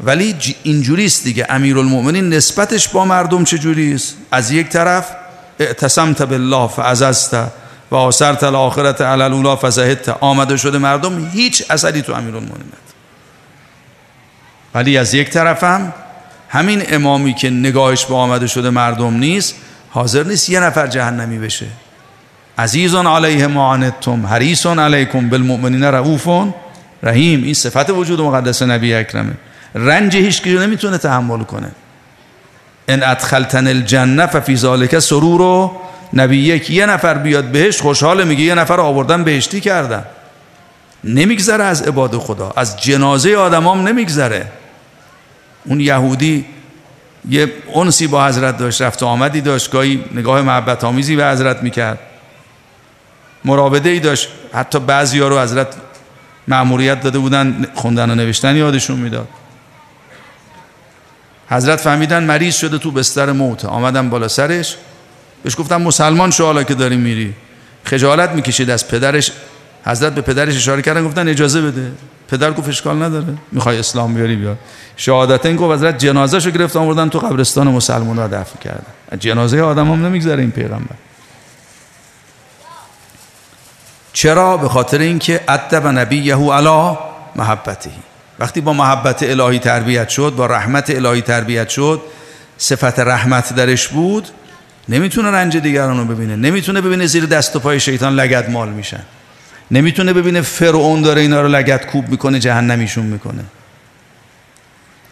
ولی 0.00 0.36
اینجوریست 0.62 1.24
دیگه. 1.24 1.46
امیرالمومنین 1.48 2.28
نسبتش 2.28 2.88
با 2.88 3.04
مردم 3.04 3.44
چجوریست 3.44 4.16
از 4.30 4.50
یک 4.50 4.68
طرف 4.68 5.10
اعتصمت 5.58 6.22
بالله 6.22 6.68
فعززت 6.68 7.34
و 7.90 7.94
آثرت 7.94 8.42
الاخرت 8.42 9.00
علی 9.00 9.22
الاولا 9.22 9.56
فزهدت. 9.56 10.08
آمده 10.08 10.56
شده 10.56 10.78
مردم 10.78 11.28
هیچ 11.28 11.64
اثری 11.70 12.02
تو 12.02 12.12
امیرالمومنین 12.12 12.72
ولی 14.74 14.98
از 14.98 15.14
یک 15.14 15.30
طرفم 15.30 15.92
همین 16.48 16.82
امامی 16.86 17.34
که 17.34 17.50
نگاهش 17.50 18.04
به 18.04 18.14
آمده 18.14 18.46
شده 18.46 18.70
مردم 18.70 19.14
نیست 19.14 19.54
حاضر 19.90 20.22
نیست 20.22 20.48
یه 20.50 20.60
نفر 20.60 20.86
جهنمی 20.86 21.38
بشه. 21.38 21.66
عزیزون 22.58 23.06
علیه 23.06 23.46
معانتم 23.46 24.26
حریصون 24.26 24.78
علیکم 24.78 25.28
بالمؤمنین 25.28 25.84
رعوفون 25.84 26.54
رحیم 27.02 27.42
این 27.42 27.54
صفت 27.54 27.90
وجود 27.90 28.20
مقدس 28.20 28.62
نبی 28.62 28.94
اکرمه 28.94 29.32
رنج 29.74 30.16
هیچ 30.16 30.42
کی 30.42 30.52
نمی‌تونه 30.52 30.98
تحمل 30.98 31.42
کنه. 31.42 31.70
ان 32.88 33.02
ادخلتن 33.02 33.66
الجنه 33.66 34.26
ففی 34.26 34.56
ذالک 34.56 34.98
سرور. 34.98 35.40
و 35.40 35.72
نبی 36.12 36.36
یک 36.36 36.70
یه 36.70 36.86
نفر 36.86 37.14
بیاد 37.14 37.44
بهش 37.44 37.80
خوشحال 37.80 38.24
میگه 38.26 38.42
یه 38.42 38.54
نفر 38.54 38.80
آوردن 38.80 39.24
بهشتی 39.24 39.60
کردن. 39.60 40.04
نمیگذره 41.04 41.64
از 41.64 41.82
عباد 41.82 42.18
خدا 42.18 42.52
از 42.56 42.82
جنازه 42.82 43.36
آدمام 43.36 43.88
نمیگذره. 43.88 44.46
اون 45.64 45.80
یهودی 45.80 46.44
یه 47.30 47.52
انسی 47.74 48.06
با 48.06 48.26
حضرت 48.26 48.58
داشت 48.58 48.82
رفت 48.82 49.02
آمدی 49.02 49.40
داشت 49.40 49.70
گاهی 49.70 50.04
نگاه 50.14 50.42
محبت 50.42 50.84
آمیزی 50.84 51.16
به 51.16 51.26
حضرت 51.26 51.62
می‌کرد. 51.62 51.98
مراوده 53.44 53.90
ای 53.90 54.00
داشت. 54.00 54.28
حتی 54.52 54.80
بعضی 54.80 55.18
ها 55.18 55.28
رو 55.28 55.40
حضرت 55.40 55.74
معموریت 56.48 57.00
داده 57.00 57.18
بودن 57.18 57.66
خوندن 57.74 58.10
و 58.10 58.14
نوشتن 58.14 58.56
یادشون 58.56 58.98
می‌داد. 58.98 59.28
حضرت 61.48 61.80
فهمیدن 61.80 62.24
مریض 62.24 62.56
شده 62.56 62.78
تو 62.78 62.90
بستر 62.90 63.32
موت. 63.32 63.64
آمدن 63.64 64.10
بالا 64.10 64.28
سرش. 64.28 64.76
بهش 65.42 65.56
گفتم 65.58 65.82
مسلمان 65.82 66.30
شو 66.30 66.44
حالا 66.44 66.62
که 66.62 66.74
داری 66.74 66.96
میری. 66.96 67.34
خجالت 67.84 68.30
می‌کشید 68.30 68.70
از 68.70 68.88
پدرش. 68.88 69.32
حضرت 69.86 70.14
به 70.14 70.20
پدرش 70.20 70.56
اشاره 70.56 70.82
کردن 70.82 71.04
گفتن 71.04 71.28
اجازه 71.28 71.62
بده. 71.62 71.92
پدر 72.28 72.52
گفت 72.52 72.68
اشکال 72.68 73.02
نداره. 73.02 73.34
می‌خوای 73.52 73.78
اسلام 73.78 74.14
بیاری 74.14 74.36
بیا. 74.36 74.56
شهادت 74.96 75.46
این 75.46 75.56
گفت 75.56 75.74
حضرت 75.74 75.98
جنازه 75.98 76.40
شو 76.40 76.50
گرفت 76.50 76.76
آوردن 76.76 77.08
تو 77.08 77.18
قبرستان 77.18 77.68
مسلمان 77.68 78.16
را 78.16 78.26
دفن 78.26 78.58
کردن. 78.58 79.18
جنازه 79.18 79.60
آدم 79.60 79.92
هم 79.92 80.06
نمیگذره 80.06 80.40
این 80.40 80.50
پیغمبر. 80.50 80.96
چرا؟ 84.14 84.56
به 84.56 84.68
خاطر 84.68 84.98
اینکه 84.98 85.40
ادب 85.48 85.86
نبیه 85.86 86.36
علی 86.36 86.98
محبته. 87.36 87.90
وقتی 88.38 88.60
با 88.60 88.72
محبت 88.72 89.22
الهی 89.22 89.58
تربیت 89.58 90.08
شد 90.08 90.34
با 90.36 90.46
رحمت 90.46 90.90
الهی 90.90 91.22
تربیت 91.22 91.68
شد 91.68 92.02
صفت 92.58 92.98
رحمت 93.00 93.54
درش 93.54 93.88
بود 93.88 94.28
نمی‌تونه 94.88 95.30
رنج 95.30 95.56
دیگران 95.56 95.98
رو 95.98 96.14
ببینه. 96.14 96.36
نمی‌تونه 96.36 96.80
ببینه 96.80 97.06
زیر 97.06 97.26
دست 97.26 97.56
و 97.56 97.58
پای 97.58 97.80
شیطان 97.80 98.14
لگد 98.14 98.50
مال 98.50 98.68
میشن. 98.68 99.02
نمی‌تونه 99.70 100.12
ببینه 100.12 100.40
فرعون 100.40 101.02
داره 101.02 101.20
اینا 101.20 101.40
رو 101.40 101.48
لگد 101.48 101.86
کوب 101.86 102.08
می‌کنه 102.08 102.38
جهنمیشون 102.38 103.06
می‌کنه. 103.06 103.44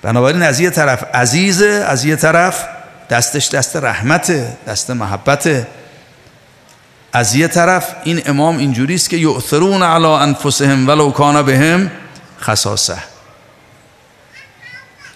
بنابراین 0.03 0.43
از 0.43 0.61
یه 0.61 0.71
طرف 0.71 1.05
عزیزه 1.15 1.85
از 1.88 2.05
یه 2.05 2.17
طرف 2.17 2.65
دستش 3.11 3.49
دست 3.49 3.77
رحمته 3.77 4.57
دست 4.67 4.91
محبته. 4.91 5.67
از 7.12 7.35
یه 7.35 7.48
طرف 7.48 7.94
این 8.05 8.22
امام 8.27 8.59
اینجوری 8.59 8.94
است 8.94 9.11
که 9.11 9.16
یؤثرون 9.16 9.83
علی 9.83 10.07
انفسهم 10.07 10.88
ولو 10.88 11.11
کان 11.11 11.42
بهم 11.42 11.90
خصاصه. 12.40 12.98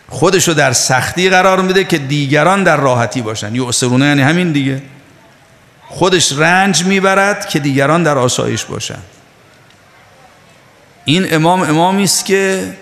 خودشو 0.09 0.53
در 0.53 0.73
سختی 0.73 1.31
قرار 1.31 1.63
میده 1.63 1.85
که 1.85 1.99
دیگران 1.99 2.65
در 2.65 2.77
راحتی 2.77 3.23
باشن. 3.23 3.55
یؤثرون 3.55 4.03
یعنی 4.03 4.23
همین 4.23 4.53
دیگه. 4.53 4.83
خودش 5.89 6.33
رنج 6.33 6.85
می‌برد 6.85 7.49
که 7.49 7.59
دیگران 7.59 8.03
در 8.03 8.19
آسایش 8.19 8.65
باشن. 8.65 8.99
این 11.05 11.35
امام 11.35 11.63
امامی 11.63 12.05
است 12.05 12.25
که 12.25 12.77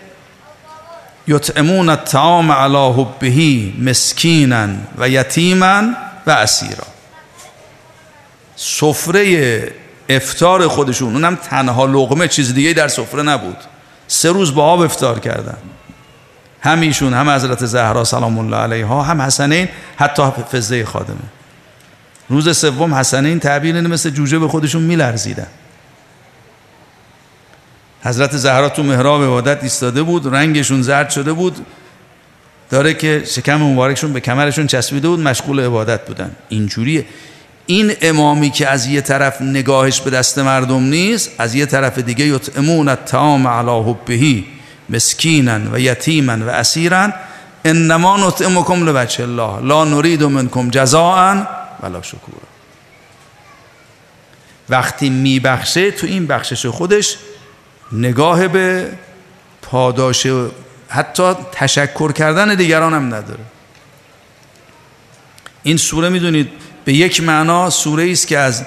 یطعمون 1.28 1.88
الطعام 1.88 2.52
علی 2.52 2.92
حبه 2.92 3.72
مسکینا 3.90 4.68
و 4.98 5.08
یتیما 5.08 5.82
و 6.26 6.30
اسیرا. 6.30 6.93
سفره 8.56 9.72
افتار 10.08 10.68
خودشون 10.68 11.12
اونم 11.12 11.36
تنها 11.36 11.86
لغمه 11.86 12.28
چیز 12.28 12.54
دیگه 12.54 12.72
در 12.72 12.88
سفره 12.88 13.22
نبود. 13.22 13.56
سه 14.08 14.32
روز 14.32 14.54
با 14.54 14.64
آب 14.64 14.80
افتار 14.80 15.18
کردن. 15.20 15.56
هم 16.60 16.80
ایشون 16.80 17.14
هم 17.14 17.30
حضرت 17.30 17.66
زهرا 17.66 18.04
سلام 18.04 18.38
الله 18.38 18.56
علیها 18.56 19.02
هم 19.02 19.20
حسنین 19.20 19.68
حتی 19.96 20.22
فزه 20.52 20.84
خادمه. 20.84 21.16
روز 22.28 22.58
سوم 22.58 22.94
حسنین 22.94 23.40
تعبیر 23.40 23.80
مثل 23.80 24.10
جوجه 24.10 24.38
به 24.38 24.48
خودشون 24.48 24.82
میلرزیدن. 24.82 25.46
حضرت 28.04 28.36
زهرا 28.36 28.68
تو 28.68 28.82
محراب 28.82 29.22
عبادت 29.22 29.62
ایستاده 29.62 30.02
بود 30.02 30.34
رنگشون 30.34 30.82
زرد 30.82 31.10
شده 31.10 31.32
بود. 31.32 31.66
داره 32.70 32.94
که 32.94 33.22
شکم 33.26 33.56
مبارکشون 33.56 34.12
به 34.12 34.20
کمرشون 34.20 34.66
چسبیده 34.66 35.08
بود 35.08 35.20
مشغول 35.20 35.60
عبادت 35.60 36.06
بودن. 36.06 36.30
اینجوریه. 36.48 37.04
این 37.66 37.92
امامی 38.00 38.50
که 38.50 38.68
از 38.68 38.86
یه 38.86 39.00
طرف 39.00 39.42
نگاهش 39.42 40.00
به 40.00 40.10
دست 40.10 40.38
مردم 40.38 40.82
نیست 40.82 41.30
از 41.38 41.54
یه 41.54 41.66
طرف 41.66 41.98
دیگه 41.98 42.26
یطعمون 42.26 42.88
الطعام 42.88 43.46
علی 43.46 43.90
حبه 43.90 44.44
مسکینا 44.90 45.60
و 45.72 45.80
یتیما 45.80 46.46
و 46.46 46.50
اسیرا 46.50 47.12
انما 47.64 48.26
نطعمکم 48.26 48.84
لوجه 48.84 49.22
الله 49.22 49.60
لا 49.60 49.84
نرید 49.84 50.22
منکم 50.22 50.70
جزاء 50.70 51.46
ولا 51.82 52.02
شکورا. 52.02 52.38
وقتی 54.68 55.10
میبخشه 55.10 55.90
تو 55.90 56.06
این 56.06 56.26
بخشش 56.26 56.66
خودش 56.66 57.16
نگاه 57.92 58.48
به 58.48 58.92
پاداش 59.62 60.26
حتی 60.88 61.34
تشکر 61.52 62.12
کردن 62.12 62.54
دیگران 62.54 62.94
هم 62.94 63.06
نداره. 63.14 63.44
این 65.62 65.76
سوره 65.76 66.08
می‌دونید 66.08 66.63
به 66.84 66.92
یک 66.92 67.22
معنا 67.22 67.70
سوره 67.70 68.10
است 68.10 68.26
که 68.26 68.38
از 68.38 68.64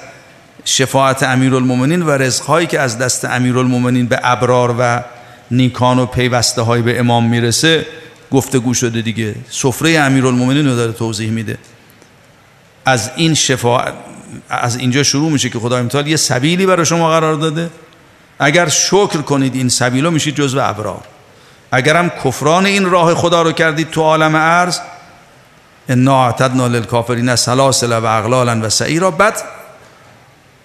شفاعت 0.64 1.22
امیرالمومنین 1.22 2.02
و 2.02 2.10
رزقهایی 2.10 2.66
که 2.66 2.80
از 2.80 2.98
دست 2.98 3.24
امیرالمومنین 3.24 4.06
به 4.06 4.20
ابرار 4.22 4.74
و 4.78 5.02
نیکان 5.50 5.98
و 5.98 6.06
پیوسته 6.06 6.62
های 6.62 6.82
به 6.82 6.98
امام 6.98 7.28
می‌رسه 7.28 7.86
گفتگو 8.30 8.74
شده 8.74 9.02
دیگه. 9.02 9.34
سفره 9.50 9.98
امیرالمومنین 9.98 10.66
رو 10.68 10.76
داره 10.76 10.92
توضیح 10.92 11.30
میده. 11.30 11.58
از 12.84 13.10
این 13.16 13.34
شفاعت 13.34 13.94
از 14.50 14.76
اینجا 14.76 15.02
شروع 15.02 15.30
میشه 15.30 15.50
که 15.50 15.58
خدای 15.58 15.82
متعال 15.82 16.06
یه 16.06 16.16
سبیلی 16.16 16.66
برای 16.66 16.86
شما 16.86 17.10
قرار 17.10 17.34
داده. 17.34 17.70
اگر 18.38 18.68
شکر 18.68 19.22
کنید 19.22 19.54
این 19.54 19.68
سبیلا 19.68 20.10
میشید 20.10 20.34
جزو 20.34 20.58
ابرار. 20.60 21.00
اگرم 21.72 22.08
کفران 22.24 22.66
این 22.66 22.90
راه 22.90 23.14
خدا 23.14 23.42
رو 23.42 23.52
کردید 23.52 23.90
تو 23.90 24.02
عالم 24.02 24.34
ارز 24.34 24.80
انا 25.88 26.26
اعتدنا 26.26 26.66
للکافرین 26.66 27.36
سلاسل 27.36 27.92
و 27.92 28.04
اغلالا 28.04 28.60
و 28.62 28.68
سعیرا 28.68 29.10
بعد 29.10 29.34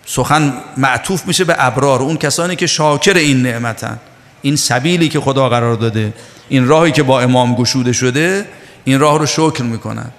سخن 0.06 0.54
معطوف 0.78 1.28
میشه 1.28 1.44
به 1.44 1.56
ابرار 1.58 2.02
اون 2.02 2.18
کسانی 2.18 2.56
که 2.56 2.68
شاکر 2.68 3.14
این 3.14 3.42
نعمتن. 3.42 4.00
این 4.42 4.56
سبیلی 4.56 5.10
که 5.10 5.20
خدا 5.20 5.50
قرار 5.50 5.76
داده 5.76 6.14
این 6.50 6.68
راهی 6.68 6.92
که 6.92 7.04
با 7.04 7.22
امام 7.22 7.56
گشوده 7.56 7.94
شده 7.94 8.46
این 8.84 9.00
راه 9.00 9.20
رو 9.20 9.26
شکر 9.26 9.64
می‌کنن. 9.64 10.12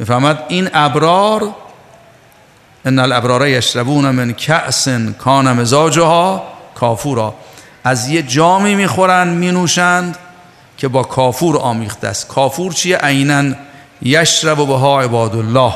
بفهمد 0.00 0.44
این 0.48 0.68
ابرار 0.74 1.54
ان 2.84 2.98
الابرار 2.98 3.48
یشربون 3.48 4.10
من 4.10 4.32
کأس 4.32 4.88
کان 5.18 5.52
مزاجها 5.52 6.42
کافورا. 6.74 7.34
از 7.84 8.08
یه 8.08 8.22
جامی 8.22 8.74
می‌خورن 8.74 9.28
مینوشند 9.28 10.18
که 10.76 10.88
با 10.88 11.02
کافور 11.02 11.58
آمیخته 11.58 12.08
است. 12.08 12.28
کافور 12.28 12.72
چیه؟ 12.72 12.96
عینا 12.96 13.54
یشرب 14.02 14.58
و 14.58 14.66
بها 14.66 15.02
عباد 15.02 15.36
الله 15.36 15.74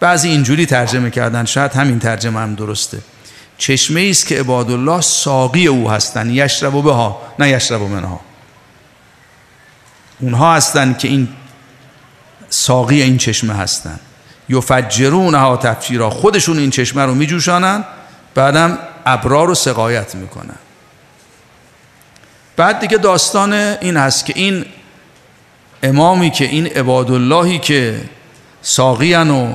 بعضی 0.00 0.28
اینجوری 0.28 0.66
ترجمه 0.66 1.10
کردن 1.10 1.44
شاید 1.44 1.72
همین 1.72 1.98
ترجمه 1.98 2.40
هم 2.40 2.54
درسته. 2.54 2.98
چشمه 3.58 4.06
است 4.10 4.26
که 4.26 4.40
عباد 4.40 4.70
الله 4.70 5.00
ساقی 5.00 5.66
او 5.66 5.90
هستن. 5.90 6.30
یشرب 6.30 6.74
و 6.74 6.82
بها 6.82 7.22
نه 7.38 7.48
یشرب 7.48 7.82
و 7.82 7.88
منها. 7.88 8.20
اونها 10.20 10.54
هستن 10.54 10.94
که 10.94 11.08
این 11.08 11.28
ساقی 12.48 13.02
این 13.02 13.18
چشمه 13.18 13.54
هستن. 13.54 14.00
یفجرون 14.48 15.34
ها 15.34 15.56
تفجیرا. 15.56 16.10
خودشون 16.10 16.58
این 16.58 16.70
چشمه 16.70 17.02
رو 17.02 17.14
میجوشانن 17.14 17.84
بعدم 18.34 18.78
ابرار 19.06 19.46
رو 19.46 19.54
سقایت 19.54 20.14
می‌کنن. 20.14 20.56
بعد 22.56 22.80
دیگه 22.80 22.98
داستان 22.98 23.52
این 23.52 23.96
هست 23.96 24.26
که 24.26 24.32
این 24.36 24.66
امامی 25.82 26.30
که 26.30 26.44
این 26.44 26.66
عباداللهی 26.66 27.58
که 27.58 28.00
ساقیان 28.62 29.30
و 29.30 29.52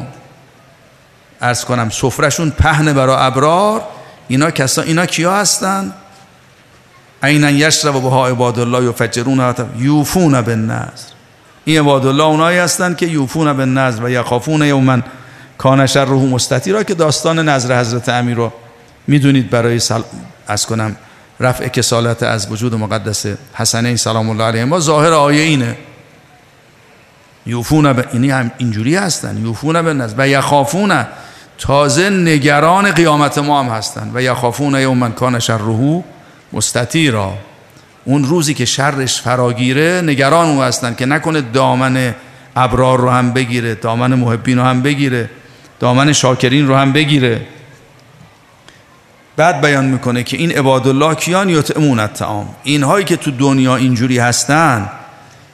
ارز 1.41 1.65
کنم 1.65 1.89
سفرشون 1.89 2.49
پهن 2.49 2.93
برای 2.93 3.15
ابرار 3.19 3.81
اینا 4.27 4.51
کسا 4.51 4.81
اینا 4.81 5.05
کیا 5.05 5.35
هستن؟ 5.35 5.93
عینا 7.23 7.49
یشرب 7.49 7.95
و 7.95 8.01
بها 8.01 8.27
عبادالله 8.27 8.89
یفجرون 8.89 9.55
یوفون 9.77 10.35
نظر 10.35 11.13
این 11.65 11.79
عبادالله 11.79 12.23
اونایی 12.23 12.57
هستن 12.57 12.95
که 12.95 13.05
یوفون 13.05 13.53
به 13.53 13.65
نظر 13.65 14.03
و 14.03 14.09
یخافون 14.09 14.61
یومن 14.61 15.03
کانشر 15.57 16.05
روح 16.05 16.23
مستطیرا 16.23 16.83
که 16.83 16.93
داستان 16.93 17.49
نظر 17.49 17.79
حضرت 17.79 18.09
امیر 18.09 18.35
رو 18.35 18.51
می‌دونید 19.07 19.49
برای 19.49 19.79
سل... 19.79 20.01
از 20.47 20.65
کنم 20.65 20.95
رفع 21.39 21.67
کسالت 21.67 22.23
از 22.23 22.51
وجود 22.51 22.75
مقدس 22.75 23.25
حسنین 23.53 23.95
سلام 23.95 24.29
الله 24.29 24.43
علیه 24.43 24.65
ما 24.65 24.79
ظاهر 24.79 25.13
آیه 25.13 25.41
اینه. 25.41 25.77
یوفون 27.45 27.93
به 27.93 28.05
اینی 28.13 28.31
هم 28.31 28.51
اینجوری 28.57 28.95
هستن. 28.95 29.37
یوفون 29.37 29.81
به 29.81 29.93
نظر 29.93 30.15
و 30.17 30.27
یخافون 30.27 31.05
تازه 31.57 32.09
نگران 32.09 32.91
قیامت 32.91 33.37
ما 33.37 33.63
هم 33.63 33.69
هستن. 33.69 34.11
و 34.13 34.21
یخافون 34.21 34.73
یومن 34.75 35.11
کان 35.11 35.39
شرهو 35.39 36.01
مستطیرا. 36.53 37.33
اون 38.05 38.23
روزی 38.23 38.53
که 38.53 38.65
شرش 38.65 39.21
فراگیره 39.21 40.01
نگران 40.05 40.47
او 40.47 40.61
هستن 40.61 40.95
که 40.95 41.05
نکنه 41.05 41.41
دامن 41.41 42.15
ابرار 42.55 42.99
رو 42.99 43.09
هم 43.09 43.33
بگیره 43.33 43.75
دامن 43.75 44.13
محبین 44.13 44.57
رو 44.57 44.63
هم 44.63 44.81
بگیره 44.81 45.29
دامن 45.79 46.13
شاکرین 46.13 46.67
رو 46.67 46.75
هم 46.75 46.93
بگیره. 46.93 47.41
بعد 49.37 49.61
بیان 49.61 49.85
می‌کنه 49.85 50.23
که 50.23 50.37
این 50.37 50.51
عبادالله 50.51 51.15
کیان 51.15 51.49
یطعمون 51.49 51.99
الطعام؟ 51.99 52.49
اینهایی 52.63 53.05
که 53.05 53.17
تو 53.17 53.31
دنیا 53.31 53.75
اینجوری 53.75 54.19
هستن 54.19 54.89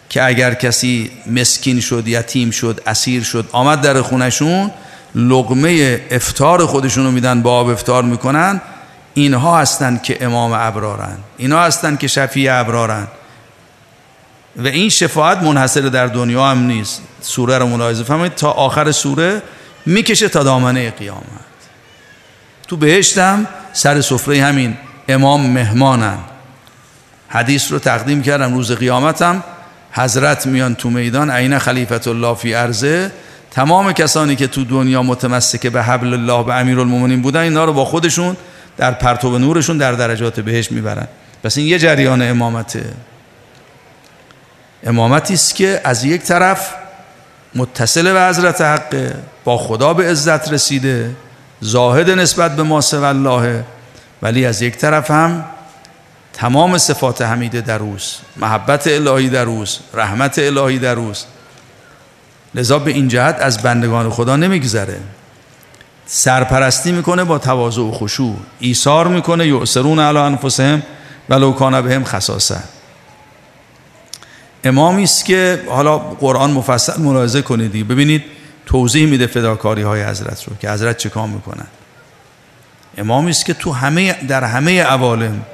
که 0.09 0.23
اگر 0.23 0.53
کسی 0.53 1.11
مسکین 1.27 1.79
شد 1.79 2.07
یتیم 2.07 2.51
شد 2.51 2.81
اسیر 2.87 3.23
شد 3.23 3.49
آمد 3.51 3.81
در 3.81 4.01
خونشون 4.01 4.71
لغمه 5.15 6.01
افتار 6.11 6.65
خودشونو 6.65 7.11
میدن 7.11 7.41
با 7.41 7.59
آب 7.59 7.69
افتار 7.69 8.03
می‌کنن 8.03 8.61
اینها 9.13 9.59
هستند 9.59 10.03
که 10.03 10.25
امام 10.25 10.51
ابرارن 10.53 11.17
اینها 11.37 11.63
هستند 11.63 11.99
که 11.99 12.07
شفیع 12.07 12.59
ابرارن. 12.59 13.07
و 14.57 14.67
این 14.67 14.89
شفاعت 14.89 15.43
منحصر 15.43 15.81
در 15.81 16.07
دنیا 16.07 16.47
هم 16.47 16.59
نیست. 16.59 17.01
سوره 17.21 17.57
رو 17.57 17.67
ملاحظه 17.67 18.03
فهمید 18.03 18.35
تا 18.35 18.51
آخر 18.51 18.91
سوره 18.91 19.41
می‌کشه 19.85 20.29
تا 20.29 20.43
دامنه 20.43 20.91
قیامت. 20.91 21.45
تو 22.67 22.77
بهشتم 22.77 23.47
سر 23.73 24.01
سفره 24.01 24.43
همین 24.43 24.77
امام 25.07 25.49
مهمانن. 25.49 26.17
حدیث 27.29 27.71
رو 27.71 27.79
تقدیم 27.79 28.21
کردم 28.21 28.53
روز 28.53 28.71
قیامتم. 28.71 29.43
حضرت 29.95 30.45
میان 30.45 30.75
تو 30.75 30.89
میدان 30.89 31.31
عین 31.31 31.59
خلیفت 31.59 32.07
الله 32.07 32.35
فی 32.35 32.53
ارزه 32.53 33.11
تمام 33.51 33.91
کسانی 33.91 34.35
که 34.35 34.47
تو 34.47 34.63
دنیا 34.63 35.03
متمسک 35.03 35.67
به 35.67 35.83
حبل 35.83 36.13
الله 36.13 36.43
به 36.43 36.53
امیرالمومنین 36.53 37.21
بودن 37.21 37.39
اینا 37.39 37.65
رو 37.65 37.73
با 37.73 37.85
خودشون 37.85 38.37
در 38.77 38.91
پرتو 38.91 39.39
نورشون 39.39 39.77
در 39.77 39.91
درجات 39.91 40.39
بهش 40.39 40.71
می‌برن. 40.71 41.07
پس 41.43 41.57
این 41.57 41.67
یه 41.67 41.79
جریان 41.79 42.21
امامته. 42.21 42.83
امامتی 44.83 45.33
است 45.33 45.55
که 45.55 45.81
از 45.83 46.03
یک 46.03 46.21
طرف 46.21 46.73
متصل 47.55 48.13
به 48.13 48.21
حضرت 48.21 48.61
حق 48.61 49.13
با 49.43 49.57
خدا 49.57 49.93
به 49.93 50.11
عزت 50.11 50.53
رسیده 50.53 51.15
زاهد 51.61 52.09
نسبت 52.09 52.55
به 52.55 52.63
ما 52.63 52.81
الله 52.93 53.63
ولی 54.21 54.45
از 54.45 54.61
یک 54.61 54.77
طرف 54.77 55.11
هم 55.11 55.45
تمام 56.35 56.77
صفات 56.77 57.21
حمیده 57.21 57.61
در 57.61 57.79
اوست 57.79 58.21
محبت 58.37 58.87
الهی 58.87 59.29
در 59.29 59.45
اوست 59.45 59.79
رحمت 59.93 60.39
الهی 60.39 60.79
در 60.79 60.95
اوست 60.95 61.27
لذا 62.55 62.79
به 62.79 62.91
این 62.91 63.07
جهت 63.07 63.37
از 63.39 63.61
بندگان 63.61 64.09
خدا 64.09 64.35
نمیگذره. 64.35 64.99
سرپرستی 66.05 66.91
می‌کنه 66.91 67.23
با 67.23 67.37
تواضع 67.37 67.81
و 67.81 67.91
خشوع. 67.91 68.35
ایثار 68.59 69.07
می‌کنه 69.07 69.47
یؤثرون 69.47 69.99
علی 69.99 70.17
انفسهم 70.17 70.83
ولو 71.29 71.51
کان 71.51 71.81
بهم 71.81 72.03
خصاصه. 72.03 72.59
امامی 74.63 75.03
است 75.03 75.25
که 75.25 75.63
حالا 75.69 75.97
قرآن 75.97 76.51
مفصل 76.51 77.01
ملاحظه 77.01 77.41
کنید 77.41 77.87
ببینید 77.87 78.23
توضیح 78.65 79.07
میده 79.07 79.27
فداکاری 79.27 79.81
های 79.81 80.03
حضرت 80.03 80.43
رو 80.43 80.55
که 80.61 80.71
حضرت 80.71 80.97
چه 80.97 81.09
کام 81.09 81.29
می‌کنن. 81.29 81.67
امامی 82.97 83.29
است 83.29 83.45
که 83.45 83.53
تو 83.53 83.71
همه 83.71 84.13
در 84.13 84.43
همه 84.43 84.83
عوالم 84.83 85.45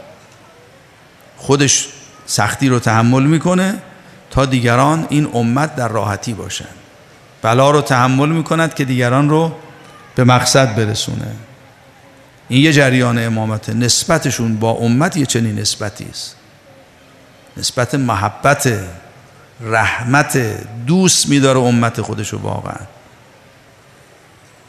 خودش 1.42 1.88
سختی 2.26 2.70
رو 2.70 2.80
تحمل 2.80 3.24
می‌کنه 3.24 3.78
تا 4.32 4.46
دیگران 4.46 5.08
این 5.10 5.30
امت 5.34 5.76
در 5.76 5.88
راحتی 5.88 6.34
باشن. 6.34 6.66
بلا 7.42 7.72
رو 7.72 7.82
تحمل 7.82 8.30
می‌کند 8.30 8.74
که 8.74 8.86
دیگران 8.86 9.30
رو 9.30 9.56
به 10.16 10.24
مقصد 10.24 10.76
برسونه. 10.76 11.28
این 12.50 12.62
یه 12.62 12.74
جریان 12.74 13.26
امامته. 13.26 13.74
نسبتشون 13.74 14.58
با 14.58 14.72
امت 14.72 15.18
یه 15.18 15.26
چنین 15.26 15.60
نسبتی 15.60 16.06
است. 16.10 16.36
نسبت 17.58 17.96
محبت 17.96 18.74
رحمت 19.62 20.38
دوست 20.86 21.30
میداره 21.30 21.60
امت 21.60 22.02
خودشو 22.02 22.40
واقعا. 22.42 22.86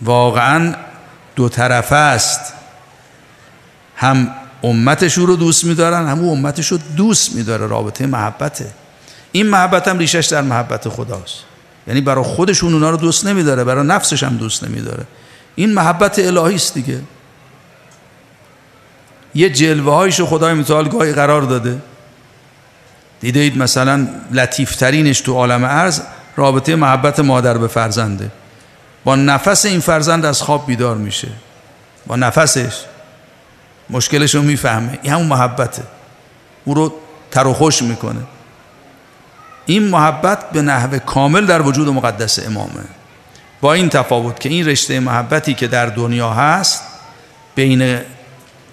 واقعا 0.03 0.75
دو 1.37 1.49
طرفه 1.49 1.97
است. 1.97 2.53
هم 3.97 4.35
امتش 4.65 5.15
رو 5.15 5.37
دوست 5.37 5.65
میدارن 5.65 6.09
هم 6.09 6.19
او 6.19 6.33
امتش 6.33 6.73
رو 6.73 6.79
دوست 6.97 7.35
میداره 7.35 7.67
رابطه 7.67 8.07
محبته. 8.07 8.67
این 9.33 9.47
محبت 9.47 9.89
هم 9.89 9.99
ریشش 9.99 10.27
در 10.27 10.43
محبت 10.43 10.89
خداست. 10.89 11.35
یعنی 11.87 12.01
برای 12.01 12.25
خودشون 12.25 12.73
اونا 12.73 12.91
رو 12.91 12.97
دوست 12.97 13.27
نمیداره 13.27 13.65
برای 13.65 13.87
نفسش 13.87 14.23
هم 14.23 14.37
دوست 14.37 14.65
نمیداره. 14.65 15.05
این 15.55 15.75
محبت 15.75 16.19
الهی 16.19 16.55
است 16.55 16.75
دیگه. 16.75 17.01
یه 19.35 19.51
جلوه 19.51 19.95
هایشو 19.95 20.27
خدای 20.27 20.55
متعال 20.55 20.89
گاهی 20.89 21.13
قرار 21.13 21.43
داده. 21.43 21.83
دیدید 23.21 23.59
مثلا 23.59 24.09
لطیفترینش 24.31 25.21
تو 25.21 25.35
عالم 25.35 25.65
عرض 25.65 26.01
رابطه 26.37 26.77
محبت 26.77 27.21
مادر 27.21 27.59
به 27.59 27.69
فرزنده. 27.69 28.31
با 29.05 29.17
نفس 29.17 29.65
این 29.65 29.81
فرزند 29.81 30.25
از 30.25 30.43
خواب 30.43 30.67
بیدار 30.67 30.97
میشه. 30.97 31.29
با 32.07 32.17
نفسش. 32.17 32.85
مشکلش 33.91 34.35
رو 34.35 34.43
می‌فهمه. 34.43 34.99
این 35.03 35.13
همون 35.13 35.27
محبته. 35.27 35.83
او 36.65 36.75
رو 36.75 36.95
تر 37.31 37.47
و 37.47 37.53
خوش 37.53 37.83
می‌کنه. 37.83 38.21
این 39.67 39.89
محبت 39.89 40.51
به 40.51 40.63
نحو 40.63 40.99
کامل 40.99 41.47
در 41.47 41.63
وجود 41.63 41.89
مقدس 41.89 42.47
امامه. 42.47 42.85
با 43.61 43.73
این 43.73 43.89
تفاوت 43.89 44.41
که 44.41 44.49
این 44.49 44.67
رشته 44.67 45.01
محبتی 45.01 45.55
که 45.55 45.67
در 45.67 45.87
دنیا 45.87 46.31
هست 46.31 46.83
بین 47.55 48.01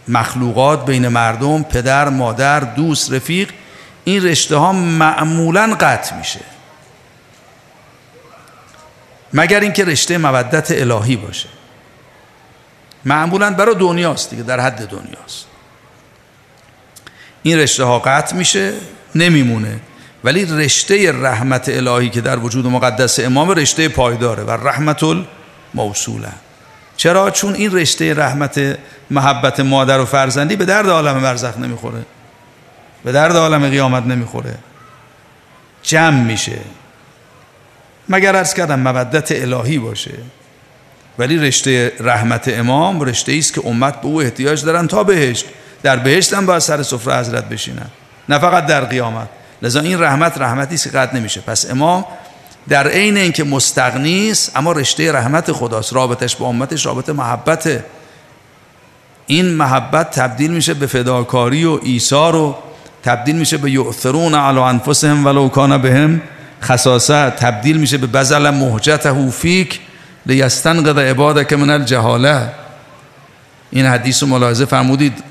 مخلوقات 0.08 0.86
بین 0.86 1.08
مردم 1.08 1.64
پدر 1.64 2.10
مادر 2.10 2.60
دوست 2.60 3.14
رفیق 3.14 3.50
این 4.04 4.24
رشته 4.24 4.56
ها 4.56 4.72
معمولا 4.72 5.76
قطع 5.80 6.16
میشه. 6.16 6.40
مگر 9.34 9.60
اینکه 9.60 9.86
رشته 9.86 10.18
مودت 10.18 10.72
الهی 10.72 11.16
باشه. 11.16 11.50
معمولا 13.06 13.54
برای 13.54 13.76
دنیاست 13.76 14.30
دیگه 14.30 14.44
در 14.44 14.60
حد 14.60 14.88
دنیاست. 14.88 15.46
این 17.44 17.60
رشته 17.60 17.84
ها 17.84 18.00
قطع 18.00 18.36
میشه 18.36 18.74
نمیمونه. 19.16 19.80
ولی 20.24 20.46
رشته 20.46 21.12
رحمت 21.12 21.70
الهی 21.70 22.10
که 22.10 22.22
در 22.22 22.40
وجود 22.40 22.66
مقدس 22.66 23.20
امام 23.20 23.50
رشته 23.50 23.90
پایداره 23.90 24.44
و 24.44 24.52
رحمت 24.52 25.04
الموصوله 25.04 26.32
چرا؟ 26.98 27.32
چون 27.32 27.54
این 27.54 27.72
رشته 27.72 28.14
رحمت 28.14 28.78
محبت 29.10 29.60
مادر 29.60 30.00
و 30.00 30.06
فرزندی 30.06 30.56
به 30.56 30.66
درد 30.66 30.90
عالم 30.90 31.22
برزخ 31.22 31.58
نمی‌خوره. 31.58 32.06
به 33.04 33.12
درد 33.12 33.36
عالم 33.36 33.70
قیامت 33.70 34.04
نمی‌خوره. 34.04 34.56
جمع 35.84 36.24
میشه. 36.24 36.60
مگر 38.10 38.36
ارز 38.36 38.54
کردم 38.54 38.80
مودت 38.80 39.32
الهی 39.32 39.80
باشه. 39.80 40.14
ولی 41.20 41.38
رشته 41.38 41.92
رحمت 42.00 42.48
امام 42.48 43.02
رشته 43.02 43.34
است 43.34 43.54
که 43.54 43.62
امت 43.66 44.02
به 44.02 44.08
او 44.08 44.22
احتیاج 44.22 44.66
دارن 44.66 44.88
تا 44.88 45.04
بهشت. 45.04 45.46
در 45.84 45.96
بهشت 45.96 46.34
هم 46.34 46.46
باید 46.46 46.60
سر 46.60 46.84
سفره 46.84 47.20
حضرت 47.20 47.50
بشینن. 47.50 47.86
نه 48.30 48.40
فقط 48.40 48.66
در 48.66 48.86
قیامت. 48.86 49.28
لذا 49.62 49.80
این 49.80 50.00
رحمت 50.00 50.38
رحمتی 50.38 50.76
است 50.76 50.84
که 50.84 50.90
قطع 50.90 51.16
نمیشه. 51.16 51.42
پس 51.42 51.72
امام 51.72 52.06
در 52.70 52.88
عین 52.88 53.18
اینکه 53.18 53.44
مستغنی 53.44 54.32
است 54.32 54.52
اما 54.56 54.72
رشته 54.72 55.12
رحمت 55.12 55.52
خداست. 55.52 55.94
رابطش 55.94 56.36
با 56.36 56.48
امتش 56.48 56.86
رابطه 56.86 57.14
محبت. 57.14 57.84
این 59.28 59.54
محبت 59.54 60.12
تبدیل 60.12 60.52
میشه 60.52 60.74
به 60.74 60.88
فداکاری 60.88 61.66
و 61.66 61.80
ایثار 61.84 62.36
و 62.36 62.56
تبدیل 63.04 63.36
میشه 63.36 63.58
به 63.58 63.72
یؤثرون 63.72 64.36
علی 64.36 64.60
انفسهم 64.60 65.26
ولو 65.26 65.50
کان 65.50 65.78
بهم 65.78 66.22
خصاصه. 66.64 67.30
تبدیل 67.30 67.78
میشه 67.78 67.98
به 67.98 68.08
بزل 68.08 68.50
محجته 68.50 69.30
فیک. 69.30 69.80
لیستنقذ 70.30 70.98
عبادک 70.98 71.54
من 71.54 71.70
الجهاله. 71.70 72.52
این 73.72 73.86
حدیث 73.86 74.24
رو 74.24 74.30
ملاحظه 74.30 74.66
فرمودید. 74.66 75.24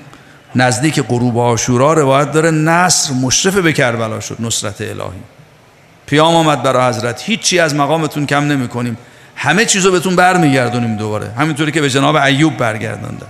نزدیک 0.54 1.02
غروب 1.02 1.38
آشورا 1.38 1.92
روایت 1.92 2.32
داره 2.32 2.50
نصر 2.50 3.12
مشرف 3.12 3.56
به 3.56 3.72
کربلا 3.72 4.20
شد 4.20 4.36
نصرت 4.40 4.80
الهی. 4.80 5.22
پیام 6.06 6.34
آمد 6.34 6.62
برای 6.62 6.88
حضرت 6.88 7.22
هیچی 7.22 7.58
از 7.58 7.74
مقامتون 7.74 8.26
کم 8.26 8.44
نمی 8.44 8.68
کنیم 8.68 8.98
همه 9.36 9.64
چیزو 9.64 9.90
بهتون 9.90 10.16
برمیگردونیم 10.16 10.96
دوباره. 10.96 11.30
همینطوری 11.38 11.72
که 11.72 11.80
به 11.80 11.90
جناب 11.90 12.16
ایوب 12.16 12.56
برگردوندن 12.56 13.26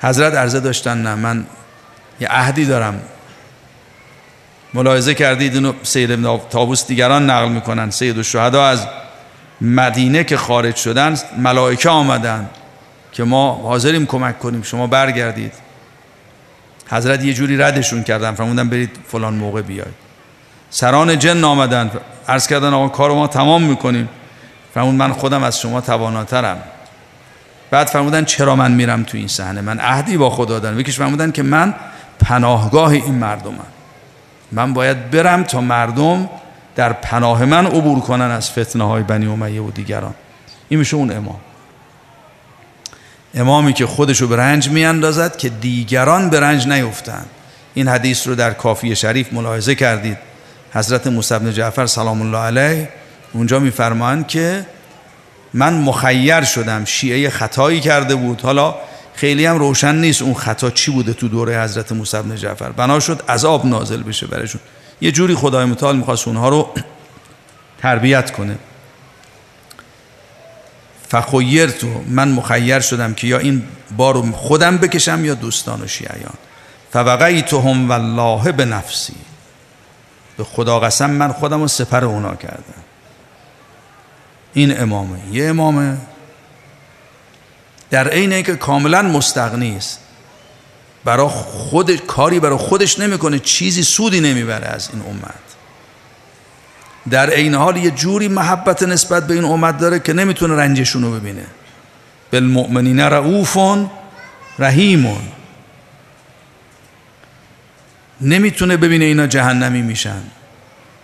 حضرت 0.00 0.34
عرضه 0.34 0.60
داشتن 0.60 1.02
نه 1.02 1.14
من 1.14 1.46
یه 2.20 2.28
عهدی 2.28 2.64
دارم. 2.64 3.00
ملاحظه 4.74 5.14
کردید 5.14 5.54
اینو 5.54 5.72
سید 5.82 6.12
ابن 6.12 6.40
تابوس 6.50 6.86
دیگران 6.86 7.30
نقل 7.30 7.48
می‌کنن. 7.48 7.90
سید 7.90 8.16
الشهدا 8.16 8.66
از 8.66 8.86
مدینه 9.60 10.24
که 10.24 10.36
خارج 10.36 10.76
شدن 10.76 11.18
ملائکه 11.38 11.88
آمدن 11.88 12.50
که 13.12 13.24
ما 13.24 13.52
حاضریم 13.52 14.06
کمک 14.06 14.38
کنیم 14.38 14.62
شما 14.62 14.86
برگردید. 14.86 15.52
حضرت 16.90 17.24
یه 17.24 17.34
جوری 17.34 17.56
ردشون 17.56 18.02
کردن 18.02 18.34
فرمودن 18.34 18.68
برید 18.68 18.90
فلان 19.08 19.34
موقع 19.34 19.62
بیاید. 19.62 19.94
سران 20.70 21.18
جن 21.18 21.44
آمدن 21.44 21.90
عرض 22.28 22.46
کردن 22.46 22.74
آقا 22.74 22.88
کار 22.88 23.10
ما 23.10 23.26
تمام 23.26 23.62
می‌کنیم. 23.62 24.08
فرمود 24.74 24.94
من 24.94 25.12
خودم 25.12 25.42
از 25.42 25.60
شما 25.60 25.80
تواناترم. 25.80 26.58
بعد 27.70 27.86
فرمودن 27.86 28.24
چرا 28.24 28.56
من 28.56 28.72
میرم 28.72 29.02
تو 29.02 29.18
این 29.18 29.28
صحنه؟ 29.28 29.60
من 29.60 29.80
عهدی 29.80 30.16
با 30.16 30.30
خدا 30.30 30.58
دارم. 30.58 30.80
یکیش 30.80 30.98
فرمودن 30.98 31.30
که 31.30 31.42
من 31.42 31.74
پناهگاه 32.20 32.90
این 32.90 33.14
مردمم. 33.14 33.66
من 34.52 34.72
باید 34.72 35.10
برم 35.10 35.42
تا 35.42 35.60
مردم 35.60 36.28
در 36.78 36.92
پناه 36.92 37.44
من 37.44 37.66
عبور 37.66 38.00
کنن 38.00 38.30
از 38.30 38.50
فتنه 38.50 38.84
های 38.84 39.02
بنی 39.02 39.26
امیه 39.26 39.62
و 39.62 39.70
دیگران. 39.70 40.14
این 40.68 40.80
میشه 40.80 40.96
اون 40.96 41.10
امام. 41.10 41.40
امامی 43.34 43.72
که 43.72 43.86
خودشو 43.86 44.28
به 44.28 44.36
رنج 44.36 44.68
میاندازد 44.68 45.36
که 45.36 45.48
دیگران 45.48 46.30
به 46.30 46.40
رنج 46.40 46.68
نیفتند 46.68 47.26
این 47.74 47.88
حدیث 47.88 48.26
رو 48.26 48.34
در 48.34 48.50
کافی 48.50 48.96
شریف 48.96 49.32
ملاحظه 49.32 49.74
کردید. 49.74 50.18
حضرت 50.72 51.06
موسی 51.06 51.38
بن 51.38 51.52
جعفر 51.52 51.86
سلام 51.86 52.22
الله 52.22 52.38
علیه 52.38 52.88
اونجا 53.32 53.58
میفرمایند 53.58 54.26
که 54.26 54.66
من 55.54 55.74
مخیر 55.74 56.44
شدم 56.44 56.84
شیعه 56.84 57.30
خطایی 57.30 57.80
کرده 57.80 58.14
بود. 58.14 58.40
حالا 58.40 58.74
خیلی 59.14 59.46
هم 59.46 59.58
روشن 59.58 59.94
نیست 59.94 60.22
اون 60.22 60.34
خطا 60.34 60.70
چی 60.70 60.90
بوده 60.90 61.12
تو 61.12 61.28
دوره 61.28 61.62
حضرت 61.62 61.92
موسی 61.92 62.22
بن 62.22 62.36
جعفر. 62.36 62.70
بنا 62.72 63.00
شد 63.00 63.22
عذاب 63.28 63.66
نازل 63.66 64.02
بشه 64.02 64.26
برشون 64.26 64.60
یه 65.00 65.12
جوری 65.12 65.34
خدای 65.34 65.64
متعال 65.64 65.96
می‌خواست 65.96 66.28
اونها 66.28 66.48
رو 66.48 66.74
تربیت 67.78 68.30
کنه. 68.30 68.58
فخیر 71.08 71.66
تو 71.66 71.86
من 72.06 72.28
مخیر 72.28 72.80
شدم 72.80 73.14
که 73.14 73.26
یا 73.26 73.38
این 73.38 73.64
بارو 73.96 74.32
خودم 74.32 74.78
بکشم 74.78 75.24
یا 75.24 75.34
دوستان 75.34 75.82
و 75.82 75.86
شیعیان. 75.86 76.34
فوقعیتهم 76.92 77.60
هم 77.60 77.88
والله 77.88 78.52
به 78.52 78.64
نفسی 78.64 79.14
به 80.36 80.44
خدا 80.44 80.80
قسم 80.80 81.10
من 81.10 81.32
خودم 81.32 81.60
رو 81.60 81.68
سپر 81.68 82.04
اونا 82.04 82.34
کردم. 82.34 82.82
این 84.52 84.80
امامه. 84.80 85.18
یه 85.32 85.48
امامه 85.48 85.96
در 87.90 88.08
عین 88.08 88.42
که 88.42 88.56
کاملا 88.56 89.02
مستغنی 89.02 89.76
است. 89.76 90.00
برای 91.08 91.28
خود 91.28 91.96
کاری 91.96 92.40
برای 92.40 92.58
خودش 92.58 92.98
نمی‌کنه 92.98 93.38
چیزی 93.38 93.82
سودی 93.82 94.20
نمی‌بره 94.20 94.66
از 94.66 94.88
این 94.92 95.02
امت. 95.02 95.34
در 97.10 97.30
عین 97.30 97.54
حال 97.54 97.76
یه 97.76 97.90
جوری 97.90 98.28
محبت 98.28 98.82
نسبت 98.82 99.26
به 99.26 99.34
این 99.34 99.44
امت 99.44 99.78
داره 99.78 99.98
که 99.98 100.12
نمی‌تونه 100.12 100.56
رنجشون 100.56 101.02
رو 101.02 101.10
ببینه. 101.10 101.46
بالمؤمنین 102.32 103.00
رعوفون 103.00 103.90
رحیمون. 104.58 105.20
نمی‌تونه 108.20 108.76
ببینه 108.76 109.04
اینا 109.04 109.26
جهنمی 109.26 109.82
میشن. 109.82 110.22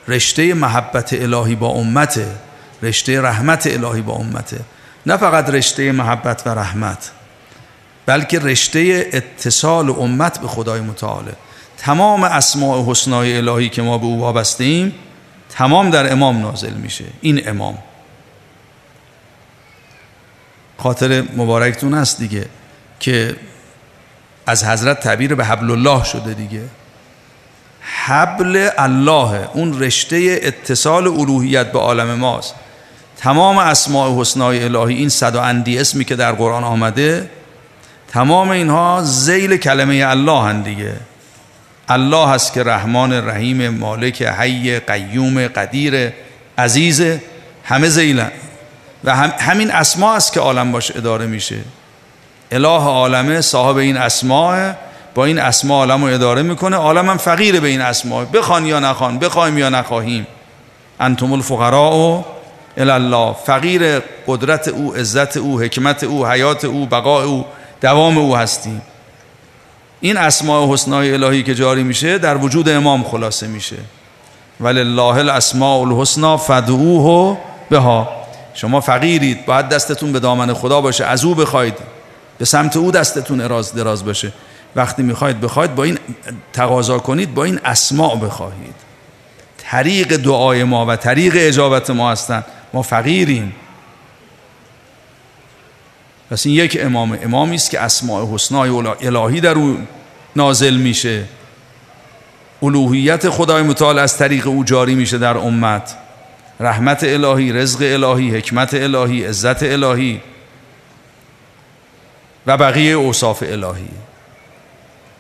رشته 0.09 0.55
محبت 0.55 1.13
الهی 1.13 1.55
با 1.55 1.69
امته 1.69 2.27
رشته 2.83 3.21
رحمت 3.21 3.67
الهی 3.67 4.03
با 4.03 4.13
امته. 4.13 4.61
نه 5.07 5.17
فقط 5.17 5.51
رشته 5.51 5.93
محبت 5.93 6.43
و 6.47 6.51
رحمت. 6.51 7.11
بلکه 8.07 8.39
رشته 8.39 9.09
اتصال 9.13 9.91
امت 9.91 10.41
به 10.41 10.49
خدای 10.49 10.81
متعاله 10.81 11.33
تمام 11.79 12.25
اسماع 12.25 12.85
حسنای 12.87 13.37
الهی 13.37 13.69
که 13.69 13.83
ما 13.83 13.99
به 13.99 14.05
او 14.05 14.21
وابسته 14.21 14.93
تمام 15.49 15.91
در 15.91 16.13
امام 16.13 16.41
نازل 16.41 16.73
میشه. 16.73 17.05
این 17.21 17.49
امام. 17.49 17.79
خاطر 20.79 21.25
مبارکتون 21.37 21.95
است 21.95 22.19
دیگه 22.19 22.47
که 23.01 23.37
از 24.47 24.65
حضرت 24.65 25.01
تعبیر 25.01 25.35
به 25.35 25.45
حبل 25.45 25.71
الله 25.71 26.05
شده 26.05 26.35
دیگه. 26.35 26.63
حبل 27.81 28.69
الله 28.79 29.49
اون 29.53 29.81
رشته 29.81 30.41
اتصال 30.43 31.07
الوهیت 31.07 31.73
به 31.73 31.79
عالم 31.79 32.15
ماست. 32.15 32.55
تمام 33.17 33.59
اسماع 33.59 34.21
حسنای 34.21 34.65
الهی 34.65 34.95
این 34.95 35.09
صد 35.09 35.35
و 35.35 35.41
اندی 35.41 35.79
اسمی 35.79 36.05
که 36.05 36.17
در 36.17 36.33
قرآن 36.33 36.65
آمده 36.65 37.31
تمام 38.15 38.51
اینها 38.51 39.01
زیل 39.05 39.57
کلمه 39.57 40.05
الله 40.07 40.41
هن 40.41 40.63
دیگه. 40.63 40.93
الله 41.89 42.29
هست 42.29 42.53
که 42.53 42.63
رحمان 42.63 43.13
رحیم 43.13 43.69
مالک 43.69 44.23
حی 44.23 44.79
قیوم 44.79 45.49
قدیر 45.49 46.13
عزیز 46.59 47.03
همه 47.65 47.89
زیلن 47.89 48.31
و 49.05 49.17
همین 49.17 49.71
اسما 49.71 50.15
است 50.15 50.33
که 50.33 50.41
عالم 50.41 50.73
باش 50.73 50.97
اداره 50.97 51.27
میشه. 51.27 51.57
اله 52.53 52.69
عالمه 52.69 53.41
صاحب 53.41 53.77
این 53.77 53.97
اسماء 53.97 54.73
با 55.15 55.25
این 55.25 55.39
اسما 55.39 55.75
عالم 55.75 56.05
رو 56.05 56.15
اداره 56.15 56.43
می‌کنه. 56.43 56.77
عالم 56.77 57.11
هم 57.11 57.17
فقیر 57.17 57.61
به 57.61 57.69
این 57.69 57.81
اسما. 57.81 58.25
بخوان 58.25 58.67
یا 58.67 58.81
نخوان 58.81 59.19
بخوایم 59.19 59.59
یا 59.59 59.69
نخواهیم. 59.69 60.27
انتم 61.01 61.33
الفقراء 61.33 62.25
الله. 62.79 63.35
فقیر 63.47 64.01
قدرت 64.27 64.69
او 64.69 64.95
عزت 64.95 65.37
او 65.37 65.61
حکمت 65.61 66.05
او 66.05 66.27
حیات 66.27 66.65
او 66.65 66.87
بقاء 66.87 67.25
او. 67.25 67.45
دوام 67.85 68.19
او 68.19 68.37
هستیم. 68.37 68.83
این 70.01 70.17
اسماء 70.17 70.73
حسنای 70.73 71.13
الهی 71.13 71.43
که 71.43 71.55
جاری 71.55 71.83
میشه 71.83 72.19
در 72.19 72.37
وجود 72.37 72.69
امام 72.69 73.05
خلاصه 73.05 73.47
میشه. 73.47 73.77
ولله 74.61 75.03
الاسماء 75.03 75.81
الحسنا 75.81 76.37
فدعوه 76.37 77.39
بها. 77.71 78.09
شما 78.55 78.81
فقیرید 78.81 79.47
باید 79.47 79.69
دستتون 79.69 80.13
به 80.13 80.21
دامن 80.21 80.53
خدا 80.53 80.81
باشه 80.81 81.05
از 81.05 81.25
او 81.25 81.35
بخواید. 81.35 81.75
به 82.39 82.45
سمت 82.45 82.77
او 82.77 82.91
دستتون 82.91 83.41
اراز 83.41 83.75
دراز 83.75 84.05
باشه. 84.05 84.33
وقتی 84.77 85.03
می‌خواید 85.03 85.41
بخواید 85.41 85.75
با 85.75 85.85
این 85.85 85.99
تقاضا 86.53 86.99
کنید 86.99 87.35
با 87.35 87.45
این 87.45 87.61
اسماء 87.65 88.15
بخواهید. 88.15 88.75
طریق 89.59 90.17
دعای 90.17 90.65
ما 90.65 90.87
و 90.87 90.97
طریق 90.97 91.33
اجابت 91.37 91.91
ما 91.91 92.13
هستن. 92.13 92.45
ما 92.73 92.83
فقیریم. 92.83 93.55
پس 96.31 96.47
این 96.47 96.55
یک 96.55 96.79
امام 96.81 97.19
امامی 97.23 97.55
است 97.55 97.71
که 97.71 97.81
اسماء 97.81 98.35
حسنای 98.35 98.71
الهی 99.03 99.41
در 99.41 99.55
او 99.55 99.79
نازل 100.37 100.77
میشه. 100.77 101.25
الوهیت 102.63 103.29
خدای 103.29 103.63
متعال 103.63 103.99
از 103.99 104.19
طریق 104.19 104.47
او 104.47 104.65
جاری 104.65 104.95
میشه 104.95 105.19
در 105.19 105.39
امت. 105.39 105.97
رحمت 106.61 107.05
الهی 107.05 107.53
رزق 107.53 107.79
الهی 107.83 108.31
حکمت 108.31 108.75
الهی 108.75 109.25
عزت 109.25 109.63
الهی 109.63 110.21
و 112.47 112.57
بقیه 112.57 112.93
اوصاف 112.93 113.43
الهی. 113.47 113.89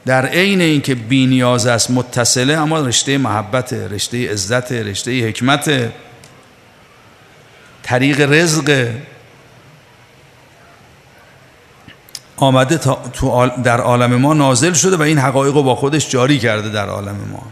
در 0.06 0.26
عین 0.26 0.60
اینکه 0.60 0.94
بینیاز 0.94 1.66
است 1.66 1.90
متصله 1.90 2.54
اما 2.54 2.80
رشته 2.80 3.18
محبت 3.18 3.72
رشته 3.72 4.32
عزت 4.32 4.72
رشته 4.72 5.28
حکمت 5.28 5.92
طریق 7.82 8.20
رزق 8.20 8.88
آمده 12.36 12.78
تو 13.12 13.50
در 13.64 13.80
عالم 13.80 14.14
ما 14.14 14.34
نازل 14.34 14.72
شده 14.72 14.96
و 14.96 15.02
این 15.02 15.18
حقایق 15.18 15.54
رو 15.54 15.62
با 15.62 15.74
خودش 15.74 16.10
جاری 16.10 16.38
کرده 16.38 16.68
در 16.68 16.88
عالم 16.88 17.16
ما. 17.32 17.42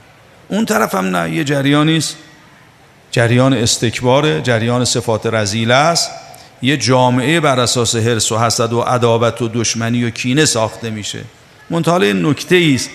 اون 0.48 0.64
طرف 0.64 0.94
هم 0.94 1.16
نه 1.16 1.30
یه 1.30 1.44
جریانی 1.44 1.96
است 1.96 2.16
جریان 3.10 3.54
استکبار 3.54 4.40
جریان 4.40 4.84
صفات 4.84 5.26
رزیله 5.26 5.74
است. 5.74 6.10
یه 6.62 6.76
جامعه 6.76 7.40
بر 7.40 7.60
اساس 7.60 7.96
حرس 7.96 8.32
و 8.32 8.38
حسد 8.38 8.72
و 8.72 8.80
عداوت 8.80 9.42
و 9.42 9.48
دشمنی 9.48 10.04
و 10.04 10.10
کینه 10.10 10.44
ساخته 10.44 10.90
میشه. 10.90 11.20
منتها 11.70 11.98
نکته 11.98 12.72
است 12.74 12.90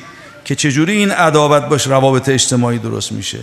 که 0.45 0.55
چجوری 0.55 0.91
این 0.91 1.11
عداوت 1.11 1.63
باش 1.63 1.87
روابط 1.87 2.29
اجتماعی 2.29 2.79
درست 2.79 3.11
میشه. 3.11 3.39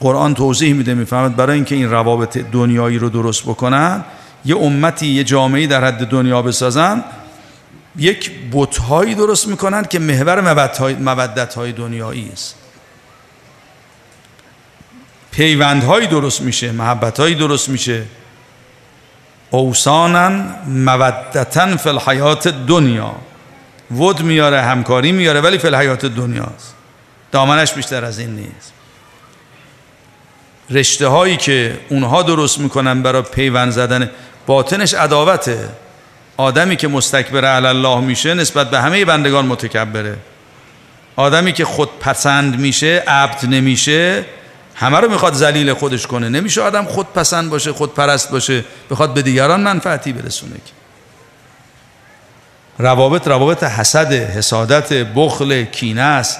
قرآن 0.00 0.34
توضیح 0.34 0.74
میده 0.74 0.94
می‌فهمد 0.94 1.36
برای 1.36 1.54
اینکه 1.54 1.74
این 1.74 1.90
روابط 1.90 2.38
دنیایی 2.38 2.98
رو 2.98 3.08
درست 3.08 3.42
بکنن 3.42 4.04
یه 4.44 4.56
امتی 4.56 5.06
یه 5.06 5.24
جامعه 5.24 5.66
در 5.66 5.84
حد 5.84 6.06
دنیا 6.06 6.42
بسازن 6.42 7.04
یک 7.96 8.30
بتهایی 8.52 9.14
درست 9.14 9.48
می‌کنن 9.48 9.84
که 9.84 9.98
محور 9.98 10.40
مودت 10.98 11.54
های 11.54 11.72
دنیایی 11.72 12.30
است. 12.32 12.54
پیوندهایی 15.30 16.06
درست 16.06 16.40
میشه 16.40 16.72
محبتهایی 16.72 17.34
درست 17.34 17.68
میشه. 17.68 18.02
اوسانا 19.50 20.28
مودتا 20.66 21.76
فی 21.76 21.88
الحیات 21.88 22.48
دنیا. 22.48 23.14
ود 23.90 24.22
میاره 24.22 24.62
همکاری 24.62 25.12
میاره 25.12 25.40
ولی 25.40 25.58
فی 25.58 25.66
الحیات 25.66 26.06
دنیاست 26.06 26.74
دامنش 27.32 27.72
بیشتر 27.72 28.04
از 28.04 28.18
این 28.18 28.36
نیست. 28.36 28.72
رشته 30.70 31.06
هایی 31.06 31.36
که 31.36 31.78
اونها 31.88 32.22
درست 32.22 32.58
می‌کنن 32.58 33.02
برای 33.02 33.22
پیوند 33.22 33.72
زدن 33.72 34.10
باطنش 34.48 34.94
عداوته. 34.94 35.68
آدمی 36.36 36.76
که 36.76 36.88
مستکبر 36.88 37.44
علی 37.44 37.66
الله 37.66 38.00
میشه 38.00 38.34
نسبت 38.34 38.70
به 38.70 38.80
همه 38.80 39.04
بندگان 39.04 39.46
متکبره. 39.46 40.16
آدمی 41.16 41.52
که 41.52 41.64
خود 41.64 41.98
پسند 42.00 42.60
میشه 42.60 43.04
عبد 43.06 43.44
نمیشه 43.44 44.24
همه 44.74 45.00
رو 45.00 45.10
می‌خواد 45.10 45.34
ذلیل 45.34 45.72
خودش 45.72 46.06
کنه. 46.06 46.28
نمیشه 46.28 46.60
آدم 46.62 46.84
خود 46.84 47.06
پسند 47.06 47.50
باشه 47.50 47.72
خود 47.72 47.94
پرست 47.94 48.30
باشه 48.30 48.64
بخواد 48.90 49.14
به 49.14 49.22
دیگران 49.22 49.60
منفعتی 49.60 50.12
برسونه. 50.12 50.56
روابط 52.78 53.28
روابط 53.28 53.64
حسد 53.64 54.12
حسادت 54.12 54.92
بخل 54.92 55.64
کینه 55.64 56.02
است 56.02 56.38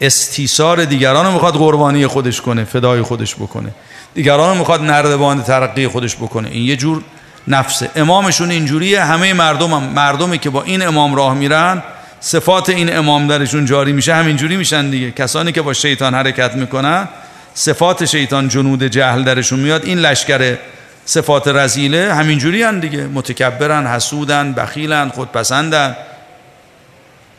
استیصار 0.00 0.84
دیگران 0.84 1.26
رو 1.26 1.32
می‌خواد 1.32 1.54
قربانی 1.54 2.06
خودش 2.06 2.40
کنه 2.40 2.64
فدای 2.64 3.02
خودش 3.02 3.34
بکنه. 3.34 3.70
دیگران 4.14 4.50
رو 4.50 4.54
می‌خواد 4.54 4.82
نردبان 4.82 5.42
ترقی 5.42 5.88
خودش 5.88 6.16
بکنه. 6.16 6.48
این 6.48 6.64
یه 6.64 6.76
جور 6.76 7.02
نفسه. 7.48 7.90
امامشون 7.96 8.50
اینجوریه. 8.50 9.04
همه 9.04 9.32
مردم 9.32 9.74
هم 9.74 9.82
مردمی 9.82 10.38
که 10.38 10.50
با 10.50 10.62
این 10.62 10.86
امام 10.86 11.14
راه 11.14 11.34
میرن 11.34 11.82
صفات 12.20 12.68
این 12.68 12.96
امام 12.96 13.26
درشون 13.26 13.66
جاری 13.66 13.92
میشه. 13.92 14.14
همینجوری 14.14 14.56
میشن 14.56 14.90
دیگه. 14.90 15.10
کسانی 15.10 15.52
که 15.52 15.62
با 15.62 15.72
شیطان 15.72 16.14
حرکت 16.14 16.54
می‌کنن 16.54 17.08
صفات 17.54 18.04
شیطان 18.04 18.48
جنود 18.48 18.84
جهل 18.84 19.22
درشون 19.22 19.60
میاد. 19.60 19.84
این 19.84 19.98
لشکر 19.98 20.56
صفات 21.04 21.48
رزیله 21.48 22.14
همینجوری 22.14 22.62
هن 22.62 22.80
دیگه. 22.80 23.06
متکبرن 23.06 23.86
حسودن 23.86 24.52
بخیلن 24.52 25.08
خودپسندن. 25.08 25.96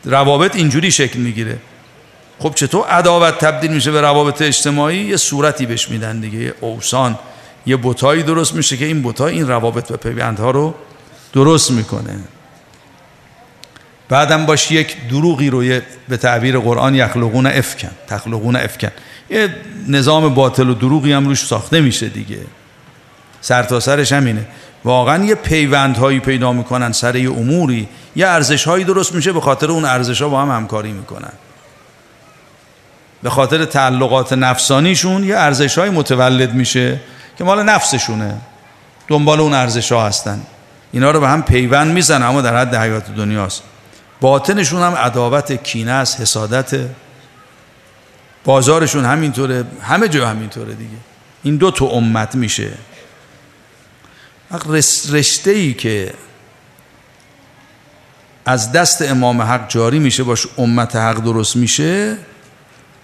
روابط 0.04 0.56
اینجوری 0.56 0.90
شکل 0.90 1.18
می‌گیره. 1.18 1.58
خب 2.38 2.52
چطور 2.54 2.86
عداوت 2.86 3.38
تبدیل 3.38 3.70
میشه 3.70 3.90
به 3.90 4.00
روابط 4.00 4.42
اجتماعی؟ 4.42 4.98
یه 4.98 5.16
صورتی 5.16 5.66
بهش 5.66 5.88
میدن 5.88 6.20
دیگه. 6.20 6.54
اوسان. 6.60 7.18
یه 7.66 7.76
بوتایی 7.76 8.22
درست 8.22 8.54
میشه 8.54 8.76
که 8.76 8.84
این 8.84 9.02
بوتا 9.02 9.26
این 9.26 9.48
روابط 9.48 9.90
و 9.90 9.96
پیوندها 9.96 10.50
رو 10.50 10.74
درست 11.32 11.70
می‌کنه. 11.70 12.16
بعدم 14.08 14.46
باش 14.46 14.70
یک 14.70 15.08
دروغی 15.08 15.50
رو 15.50 15.80
به 16.08 16.16
تعبیر 16.16 16.58
قرآن 16.58 16.94
یخلقون 16.94 17.46
افکن 17.46 17.90
تخلقون 18.08 18.56
افکن. 18.56 18.90
یه 19.30 19.54
نظام 19.88 20.34
باطل 20.34 20.68
و 20.68 20.74
دروغی 20.74 21.12
هم 21.12 21.28
روش 21.28 21.46
ساخته 21.46 21.80
میشه 21.80 22.08
دیگه. 22.08 22.38
سرتاسرش 23.40 24.12
همینه. 24.12 24.46
واقعا 24.84 25.24
یه 25.24 25.34
پیوندهایی 25.34 26.20
پیدا 26.20 26.52
می‌کنن 26.52 26.92
سر 26.92 27.16
یه 27.16 27.30
اموری 27.30 27.88
یه 28.16 28.26
ارزشهایی 28.26 28.84
درست 28.84 29.14
میشه 29.14 29.32
به 29.32 29.40
خاطر 29.40 29.70
اون 29.70 29.84
ارزش 29.84 30.22
ها 30.22 30.28
با 30.28 30.42
هم 30.42 30.50
همکاری 30.50 30.92
می‌کنن. 30.92 31.32
به 33.22 33.30
خاطر 33.30 33.64
تعلقات 33.64 34.32
نفسانیشون 34.32 35.24
یه 35.24 35.36
ارزش 35.36 35.78
های 35.78 35.90
متولد 35.90 36.54
میشه. 36.54 37.00
که 37.38 37.44
مال 37.44 37.62
نفسشونه. 37.62 38.40
دنبال 39.08 39.40
اون 39.40 39.54
ارزش 39.54 39.92
ها 39.92 40.06
هستن. 40.06 40.42
اینا 40.92 41.10
رو 41.10 41.20
به 41.20 41.28
هم 41.28 41.42
پیوند 41.42 41.92
میزن 41.92 42.22
اما 42.22 42.42
در 42.42 42.56
حد 42.56 42.74
حیات 42.74 43.10
دنیاست. 43.14 43.62
باطنشون 44.20 44.82
هم 44.82 44.94
عداوت 44.94 45.62
کینه 45.62 45.92
است 45.92 46.20
حسادت. 46.20 46.88
بازارشون 48.44 49.04
همینطوره 49.04 49.64
همه 49.82 50.08
جا 50.08 50.28
همینطوره 50.28 50.74
دیگه. 50.74 50.96
این 51.42 51.56
دو 51.56 51.70
تو 51.70 51.84
امت 51.84 52.34
میشه. 52.34 52.72
رشته 55.10 55.50
ای 55.50 55.74
که 55.74 56.14
از 58.44 58.72
دست 58.72 59.02
امام 59.02 59.42
حق 59.42 59.68
جاری 59.68 59.98
میشه 59.98 60.22
باش 60.22 60.46
امت 60.58 60.96
حق 60.96 61.20
درست 61.20 61.56
میشه 61.56 62.16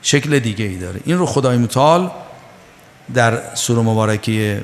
شکل 0.03 0.39
دیگه 0.39 0.64
ای 0.64 0.76
داره. 0.76 1.01
این 1.05 1.18
رو 1.18 1.26
خدای 1.26 1.57
متعال 1.57 2.11
در 3.14 3.54
سوره 3.54 3.82
مبارکه 3.82 4.62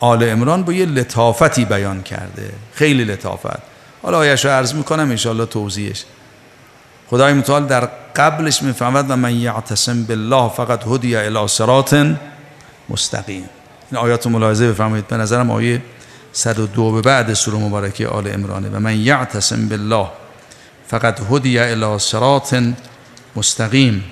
آل 0.00 0.28
امران 0.30 0.62
با 0.62 0.72
یه 0.72 0.86
لطافتی 0.86 1.64
بیان 1.64 2.02
کرده. 2.02 2.52
خیلی 2.74 3.04
لطافت. 3.04 3.60
حالا 4.02 4.18
آیش 4.18 4.44
رو 4.44 4.50
عرض 4.50 4.74
می‌کنم 4.74 5.10
انشاءالله 5.10 5.46
توضیحش. 5.46 6.04
خدای 7.10 7.32
متعال 7.32 7.66
در 7.66 7.88
قبلش 8.16 8.62
می‌فهمد 8.62 9.10
و 9.10 9.16
من 9.16 9.36
یعتصم 9.36 10.04
بالله 10.04 10.48
فقط 10.48 10.86
هدی 10.86 11.16
الى 11.16 11.48
صراط 11.48 11.94
مستقیم. 12.88 13.44
این 13.90 14.00
آیات 14.00 14.26
ملاحظه 14.26 14.68
بفرمایید. 14.68 15.08
به 15.08 15.16
نظرم 15.16 15.50
آیه 15.50 15.82
102 16.32 16.92
به 16.92 17.00
بعد 17.00 17.34
سوره 17.34 17.58
مبارکه 17.58 18.08
آل 18.08 18.28
عمرانه. 18.28 18.68
و 18.68 18.80
من 18.80 18.96
یعتصم 18.96 19.68
بالله 19.68 20.06
فقط 20.86 21.20
هدی 21.30 21.58
الى 21.58 21.98
صراط 21.98 22.54
مستقیم. 23.36 24.04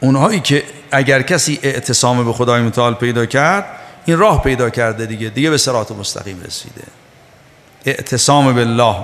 اونهایی 0.00 0.40
که 0.40 0.62
اگر 0.90 1.22
کسی 1.22 1.58
اعتصام 1.62 2.24
به 2.24 2.32
خدای 2.32 2.62
متعال 2.62 2.94
پیدا 2.94 3.26
کرد 3.26 3.64
این 4.04 4.18
راه 4.18 4.42
پیدا 4.42 4.70
کرده 4.70 5.06
دیگه 5.06 5.28
دیگه 5.28 5.50
به 5.50 5.58
صراط 5.58 5.92
مستقیم 5.92 6.42
رسیده. 6.46 6.82
اعتصام 7.86 8.52
بالله 8.54 8.96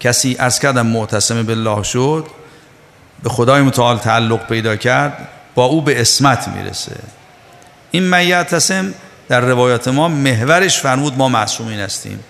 کسی 0.00 0.36
از 0.38 0.60
کردم 0.60 0.86
معتصم 0.86 1.42
بالله 1.42 1.82
شد 1.82 2.26
به 3.22 3.28
خدای 3.28 3.62
متعال 3.62 3.98
تعلق 3.98 4.46
پیدا 4.46 4.76
کرد 4.76 5.28
با 5.54 5.64
او 5.64 5.82
به 5.82 6.00
اسمت 6.00 6.48
می‌رسه. 6.48 6.96
این 7.90 8.02
میعتصم 8.02 8.94
در 9.28 9.40
روایات 9.40 9.88
ما 9.88 10.08
محورش 10.08 10.80
فرمود 10.80 11.18
ما 11.18 11.28
معصومین 11.28 11.80
هستیم. 11.80 12.20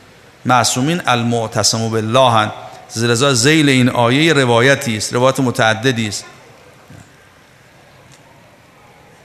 معصومین 0.45 1.03
المعتصم 1.07 1.91
بالله 1.91 2.31
هن. 2.31 2.51
زیل 3.33 3.69
این 3.69 3.89
آیه 3.89 4.33
روایتی 4.33 4.97
است 4.97 5.13
روایت 5.13 5.41
متعددی 5.41 6.09
است. 6.09 6.25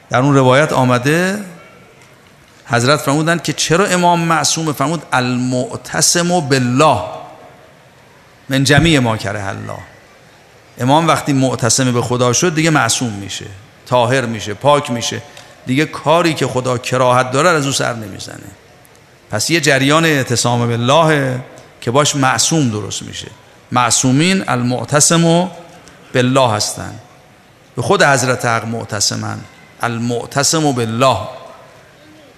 در 0.09 0.19
اون 0.19 0.35
روایت 0.35 0.73
آمده 0.73 1.39
حضرت 2.65 2.99
فرمودند 2.99 3.43
که 3.43 3.53
چرا 3.53 3.85
امام 3.85 4.19
معصوم 4.19 4.73
فرمود؟ 4.73 5.03
المعتصم 5.13 6.39
بالله. 6.39 7.01
من 8.49 8.63
جمیع 8.63 8.99
ما 8.99 9.17
کره 9.17 9.47
الله. 9.47 9.77
امام 10.79 11.07
وقتی 11.07 11.33
معتصم 11.33 11.91
به 11.91 12.01
خدا 12.01 12.33
شد 12.33 12.55
دیگه 12.55 12.69
معصوم 12.69 13.13
میشه 13.13 13.45
طاهر 13.85 14.25
میشه 14.25 14.53
پاک 14.53 14.91
میشه. 14.91 15.21
دیگه 15.65 15.85
کاری 15.85 16.33
که 16.33 16.47
خدا 16.47 16.77
کراهت 16.77 17.31
داره 17.31 17.49
از 17.49 17.65
او 17.65 17.71
سر 17.71 17.93
نمی‌زنه. 17.93 18.47
پس 19.31 19.49
یه 19.49 19.61
جریان 19.61 20.05
اعتصام 20.05 20.67
بالله 20.67 21.39
که 21.81 21.91
باش 21.91 22.15
معصوم 22.15 22.69
درست 22.69 23.03
میشه. 23.03 23.27
معصومین 23.71 24.43
المعتصم 24.47 25.51
بالله 26.13 26.51
هستن. 26.51 26.99
به 27.75 27.81
خود 27.81 28.03
حضرت 28.03 28.45
حق 28.45 28.65
معتصمن. 28.65 29.37
المعتصم 29.81 30.71
بالله. 30.71 31.17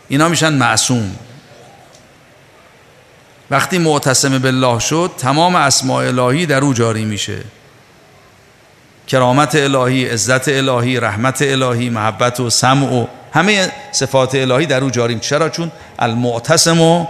اینا 0.09 0.27
میشن 0.27 0.53
معصوم. 0.53 1.15
وقتی 3.51 3.77
معتصم 3.77 4.37
بالله 4.39 4.79
شد 4.79 5.11
تمام 5.17 5.55
اسماء 5.55 6.07
الهی 6.07 6.45
در 6.45 6.61
او 6.61 6.73
جاری 6.73 7.05
میشه. 7.05 7.41
کرامت 9.07 9.55
الهی 9.55 10.05
عزت 10.05 10.47
الهی 10.47 10.99
رحمت 10.99 11.41
الهی 11.41 11.89
محبت 11.89 12.39
و 12.39 12.49
سمع 12.49 12.93
و 12.93 13.07
همه 13.33 13.71
صفات 13.91 14.35
الهی 14.35 14.65
در 14.65 14.83
او 14.83 14.89
جاری 14.89 15.19
چرا؟ 15.19 15.49
چون 15.49 15.71
المعتصم 15.99 17.07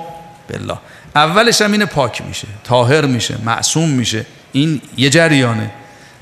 بالله. 0.49 0.77
اولش 1.15 1.61
هم 1.61 1.71
اینه 1.71 1.85
پاک 1.85 2.21
میشه 2.21 2.47
طاهر 2.63 3.05
میشه 3.05 3.37
معصوم 3.45 3.89
میشه. 3.89 4.25
این 4.51 4.81
یه 4.97 5.09
جریانه. 5.09 5.71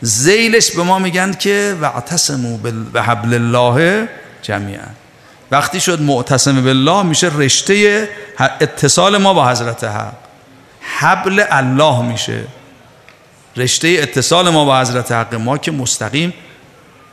زیلش 0.01 0.71
به 0.71 0.83
ما 0.83 0.99
میگن 0.99 1.33
که 1.33 1.75
واعتصموا 1.81 2.57
به 2.93 3.01
حبل 3.01 3.33
الله 3.33 4.09
جمیعا. 4.41 4.87
وقتی 5.51 5.79
شد 5.79 6.01
معتصم 6.01 6.63
بالله 6.63 7.03
میشه 7.03 7.31
رشته 7.37 8.09
اتصال 8.39 9.17
ما 9.17 9.33
با 9.33 9.49
حضرت 9.49 9.83
حق. 9.83 10.13
حبل 10.81 11.43
الله 11.49 12.01
میشه. 12.01 12.39
رشته 13.57 13.87
اتصال 13.87 14.49
ما 14.49 14.65
با 14.65 14.81
حضرت 14.81 15.11
حق. 15.11 15.35
ما 15.35 15.57
که 15.57 15.71
مستقیم 15.71 16.33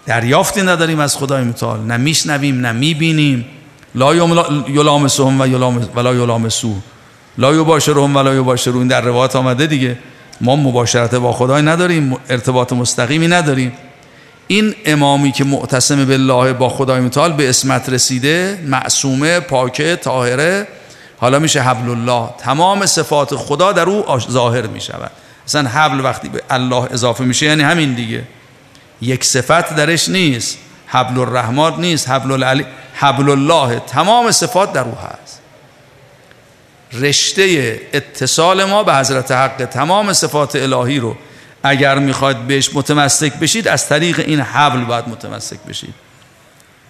دریافتی 0.06 0.62
نداریم 0.62 1.00
از 1.00 1.16
خدای 1.16 1.44
متعال. 1.44 1.80
نه 1.80 1.96
میشنویم 1.96 2.60
نه 2.60 2.72
می‌بینیم. 2.72 3.46
لا 3.94 4.14
یلامسهم 4.68 5.40
و 5.40 5.44
ولا 5.94 6.14
یلامسو 6.14 6.74
لا 7.38 7.54
یباشرهم 7.54 8.16
ولا 8.16 8.34
یباشرون. 8.34 8.88
در 8.88 9.00
روایت 9.00 9.36
آمده 9.36 9.66
دیگه. 9.66 9.98
ما 10.44 10.56
مباشرت 10.56 11.14
با 11.14 11.32
خدای 11.32 11.62
نداریم 11.62 12.16
ارتباط 12.28 12.72
مستقیمی 12.72 13.28
نداریم. 13.28 13.72
این 14.46 14.74
امامی 14.84 15.32
که 15.32 15.44
معتصم 15.44 16.04
بالله 16.04 16.52
با 16.52 16.68
خدای 16.68 17.00
متعال 17.00 17.32
به 17.32 17.48
اسمت 17.48 17.88
رسیده 17.88 18.58
معصومه 18.66 19.40
پاکه 19.40 19.96
طاهره 19.96 20.66
حالا 21.18 21.38
میشه 21.38 21.62
حبل 21.62 21.90
الله 21.90 22.28
تمام 22.38 22.86
صفات 22.86 23.36
خدا 23.36 23.72
در 23.72 23.88
او 23.88 24.20
ظاهر 24.30 24.66
می‌شود. 24.66 25.10
مثلا 25.46 25.68
حبل 25.68 26.00
وقتی 26.00 26.28
به 26.28 26.42
الله 26.50 26.92
اضافه 26.92 27.24
میشه 27.24 27.46
یعنی 27.46 27.62
همین 27.62 27.94
دیگه. 27.94 28.22
یک 29.00 29.24
صفت 29.24 29.76
درش 29.76 30.08
نیست. 30.08 30.58
حبل 30.86 31.20
الرحمن 31.20 31.72
نیست. 31.78 32.08
حبل 32.08 32.32
العلی 32.32 32.66
حبل 32.94 33.30
الله 33.30 33.80
تمام 33.86 34.30
صفات 34.30 34.72
در 34.72 34.84
او 34.84 34.94
هست. 34.94 35.23
رشته 37.00 37.80
اتصال 37.92 38.64
ما 38.64 38.82
به 38.82 38.94
حضرت 38.94 39.32
حق 39.32 39.64
تمام 39.64 40.12
صفات 40.12 40.56
الهی 40.56 40.98
رو 40.98 41.16
اگر 41.62 41.98
می‌خواید 41.98 42.46
بهش 42.46 42.70
متمسک 42.74 43.32
بشید 43.34 43.68
از 43.68 43.88
طریق 43.88 44.18
این 44.18 44.40
حبل 44.40 44.84
باید 44.84 45.08
متمسک 45.08 45.58
بشید. 45.68 45.94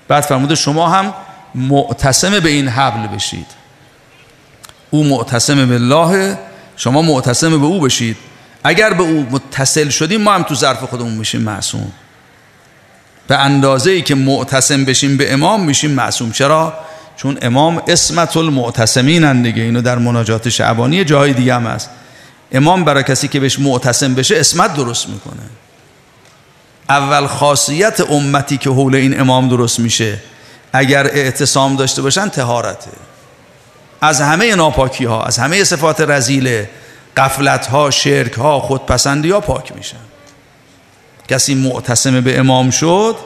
بعد 0.08 0.22
فرموده 0.22 0.54
شما 0.54 0.88
هم 0.88 1.14
معتصم 1.54 2.40
به 2.40 2.48
این 2.48 2.68
حبل 2.68 3.16
بشید. 3.16 3.46
او 4.90 5.04
معتصم 5.04 5.68
به 5.68 5.74
الله 5.74 6.38
شما 6.76 7.02
معتصم 7.02 7.50
به 7.60 7.66
او 7.66 7.80
بشید. 7.80 8.16
اگر 8.64 8.92
به 8.92 9.02
او 9.02 9.26
متصل 9.30 9.88
شدیم 9.88 10.20
ما 10.20 10.32
هم 10.32 10.42
تو 10.42 10.54
ظرف 10.54 10.84
خودمون 10.84 11.12
میشیم 11.12 11.40
معصوم. 11.40 11.92
به 13.26 13.38
اندازه 13.38 13.90
ای 13.90 14.02
که 14.02 14.14
معتصم 14.14 14.84
بشیم 14.84 15.16
به 15.16 15.32
امام 15.32 15.64
میشیم 15.64 15.90
معصوم. 15.90 16.32
چرا؟ 16.32 16.74
چون 17.16 17.38
امام 17.42 17.82
اسمت 17.88 18.36
المعتصمین 18.36 19.42
دیگه 19.42 19.62
اینو 19.62 19.82
در 19.82 19.98
مناجات 19.98 20.48
شعبانی 20.48 21.04
جای 21.04 21.32
دیگه 21.32 21.54
هم 21.54 21.66
هست. 21.66 21.90
امام 22.52 22.84
برای 22.84 23.02
کسی 23.02 23.28
که 23.28 23.40
بهش 23.40 23.58
معتصم 23.58 24.14
بشه 24.14 24.36
اسمت 24.36 24.74
درست 24.74 25.08
می‌کنه. 25.08 25.42
اول 26.88 27.26
خاصیت 27.26 28.00
امتی 28.10 28.56
که 28.56 28.70
حول 28.70 28.94
این 28.94 29.20
امام 29.20 29.48
درست 29.48 29.80
میشه 29.80 30.18
اگر 30.72 31.06
اعتصام 31.06 31.76
داشته 31.76 32.02
باشن 32.02 32.28
تهارته. 32.28 32.90
از 34.00 34.20
همه 34.20 34.54
ناپاکی 34.54 35.04
ها 35.04 35.22
از 35.22 35.38
همه 35.38 35.64
صفات 35.64 36.00
رزیله 36.00 36.70
قفلت 37.16 37.66
ها 37.66 37.90
شرک 37.90 38.32
ها 38.32 38.60
خودپسندی 38.60 39.30
ها 39.30 39.40
پاک 39.40 39.72
میشن. 39.76 39.96
کسی 41.28 41.54
معتصم 41.54 42.20
به 42.20 42.38
امام 42.38 42.70
شد 42.70 43.16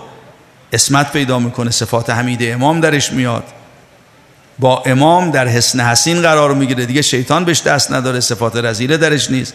اسمت 0.72 1.12
پیدا 1.12 1.38
می‌کنه 1.38 1.70
صفات 1.70 2.10
حمید 2.10 2.38
امام 2.42 2.80
درش 2.80 3.12
میاد. 3.12 3.44
با 4.58 4.82
امام 4.86 5.30
در 5.30 5.48
حسن 5.48 5.80
حسین 5.80 6.22
قرار 6.22 6.54
می‌گیره. 6.54 6.86
دیگه 6.86 7.02
شیطان 7.02 7.44
بهش 7.44 7.62
دست 7.62 7.92
نداره 7.92 8.20
صفات 8.20 8.56
رزیله 8.56 8.96
درش 8.96 9.30
نیست. 9.30 9.54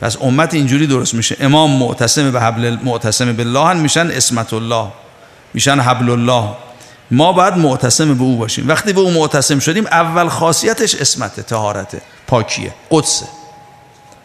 پس 0.00 0.16
امت 0.20 0.54
اینجوری 0.54 0.86
درست 0.86 1.14
میشه. 1.14 1.36
امام 1.40 1.70
معتصم 1.70 2.30
به 2.30 2.40
حبل 2.40 2.76
معتصم 2.84 3.32
بالله 3.32 3.72
میشن 3.72 4.06
اسمت 4.06 4.52
الله 4.52 4.86
میشن 5.54 5.80
حبل 5.80 6.10
الله 6.10 6.48
ما 7.10 7.32
باید 7.32 7.56
معتصم 7.56 8.14
به 8.14 8.22
او 8.22 8.36
باشیم. 8.36 8.68
وقتی 8.68 8.92
به 8.92 9.00
او 9.00 9.10
معتصم 9.10 9.58
شدیم 9.58 9.86
اول 9.86 10.28
خاصیتش 10.28 10.94
اسمت 10.94 11.40
تهارته 11.40 12.00
پاکیه 12.26 12.74
قدسه. 12.90 13.26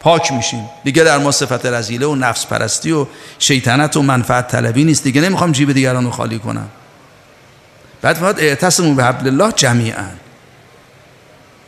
پاک 0.00 0.32
میشیم. 0.32 0.68
دیگه 0.84 1.04
در 1.04 1.18
ما 1.18 1.30
صفت 1.30 1.66
رزیله 1.66 2.06
و 2.06 2.14
نفس 2.14 2.46
پرستی 2.46 2.92
و 2.92 3.06
شیطنت 3.38 3.96
و 3.96 4.02
منفعت 4.02 4.48
طلبی 4.48 4.84
نیست. 4.84 5.04
دیگه 5.04 5.20
نمی‌خوام 5.20 5.52
جیب 5.52 5.72
دیگران 5.72 6.04
رو 6.04 6.10
خالی 6.10 6.38
کنم. 6.38 6.68
بعد 8.14 8.40
اعتصمون 8.40 8.96
به 8.96 9.04
حبل 9.04 9.26
الله 9.26 9.52
جمیعا. 9.52 10.04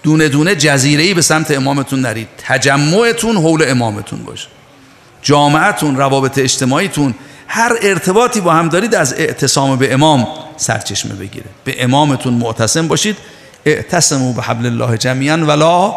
دونه 0.03 0.29
دونه 0.29 0.55
جزیره 0.55 1.15
به 1.15 1.23
سمت 1.23 1.51
امامتون 1.51 2.01
نرید. 2.01 2.29
تجمعتون 2.39 3.37
حول 3.37 3.65
امامتون 3.69 4.23
باشه. 4.23 4.49
جامعتون 5.23 5.97
روابط 5.97 6.39
اجتماعیتون 6.39 7.15
هر 7.49 7.73
ارتباطی 7.83 8.41
با 8.41 8.53
هم 8.53 8.69
دارید 8.69 8.95
از 8.95 9.13
اعتصام 9.13 9.77
به 9.77 9.95
امام 9.95 10.27
سرچشمه 10.57 11.15
بگیره. 11.15 11.47
به 11.65 11.85
امامتون 11.85 12.35
معتصم 12.35 12.89
باشید. 12.89 13.17
اعتصموا 13.65 14.33
به 14.33 14.43
حبل 14.43 14.67
الله 14.67 14.99
جمیعا 14.99 15.37
ولا 15.37 15.95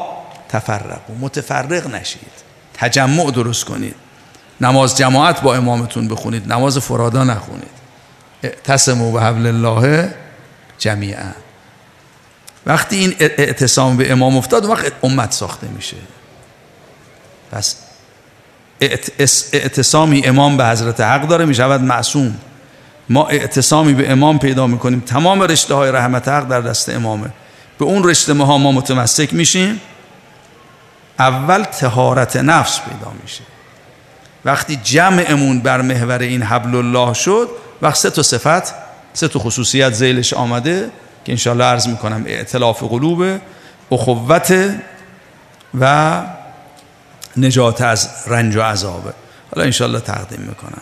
تفرقوا. 0.50 1.16
متفرق 1.20 1.96
نشید. 1.96 2.32
تجمع 2.74 3.32
درست 3.32 3.66
کنید. 3.66 3.96
نماز 4.62 4.98
جماعت 4.98 5.42
با 5.42 5.56
امامتون 5.56 6.08
بخونید. 6.08 6.54
نماز 6.54 6.78
فرادا 6.78 7.24
نخونید. 7.24 7.82
اعتصموا 8.44 9.12
به 9.12 9.22
حبل 9.22 9.48
الله 9.48 10.14
جمیعا. 10.82 11.32
وقتی 12.66 12.96
این 12.96 13.16
اعتصام 13.20 13.98
به 13.98 14.12
امام 14.12 14.38
افتاد 14.38 14.66
وقت 14.66 14.92
امت 15.04 15.32
ساخته 15.32 15.68
میشه. 15.68 15.98
پس 17.52 17.76
اعتصامی 19.54 20.22
امام 20.26 20.58
به 20.58 20.66
حضرت 20.66 21.02
حق 21.02 21.28
داره 21.28 21.46
می‌شود 21.46 21.82
معصوم. 21.82 22.38
ما 23.10 23.28
اعتصامی 23.28 23.94
به 23.94 24.12
امام 24.12 24.40
پیدا 24.40 24.68
می‌کنیم. 24.68 25.00
تمام 25.00 25.42
رشته 25.42 25.74
های 25.74 25.92
رحمت 25.92 26.28
حق 26.28 26.48
در 26.48 26.62
دست 26.62 26.90
امامه. 26.90 27.30
به 27.80 27.86
اون 27.86 28.10
رشته 28.10 28.34
ما 28.34 28.58
ما 28.58 28.72
متمسک 28.72 29.34
میشیم. 29.34 29.82
اول 31.20 31.64
تهارت 31.64 32.38
نفس 32.38 32.80
پیدا 32.80 33.12
میشه. 33.24 33.44
وقتی 34.46 34.76
جمعمون 34.76 35.62
بر 35.62 35.82
محور 35.82 36.20
این 36.20 36.44
حبل 36.44 36.76
الله 36.76 37.14
شد 37.14 37.50
وقت 37.82 37.96
سه 37.96 38.10
تا 38.10 38.24
صفت 38.24 38.91
سه 39.14 39.28
تا 39.28 39.40
خصوصیت 39.40 39.94
زیلش 39.94 40.34
آمده 40.34 40.92
که 41.26 41.32
انشاءالله 41.32 41.66
عرض 41.66 41.88
می‌کنم 41.88 42.24
اعتلاف 42.28 42.84
قلوب 42.84 43.40
اخوت 43.92 44.54
و 45.80 46.22
نجات 47.38 47.82
از 47.82 48.10
رنج 48.28 48.56
و 48.56 48.62
عذابه 48.62 49.14
حالا 49.56 49.66
انشاءالله 49.66 50.00
تقدیم 50.00 50.42
می‌کنم. 50.42 50.82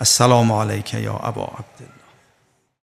السلام 0.00 0.52
علیک 0.52 0.94
یا 0.94 1.14
ابا 1.14 1.42
عبدالله. 1.42 1.99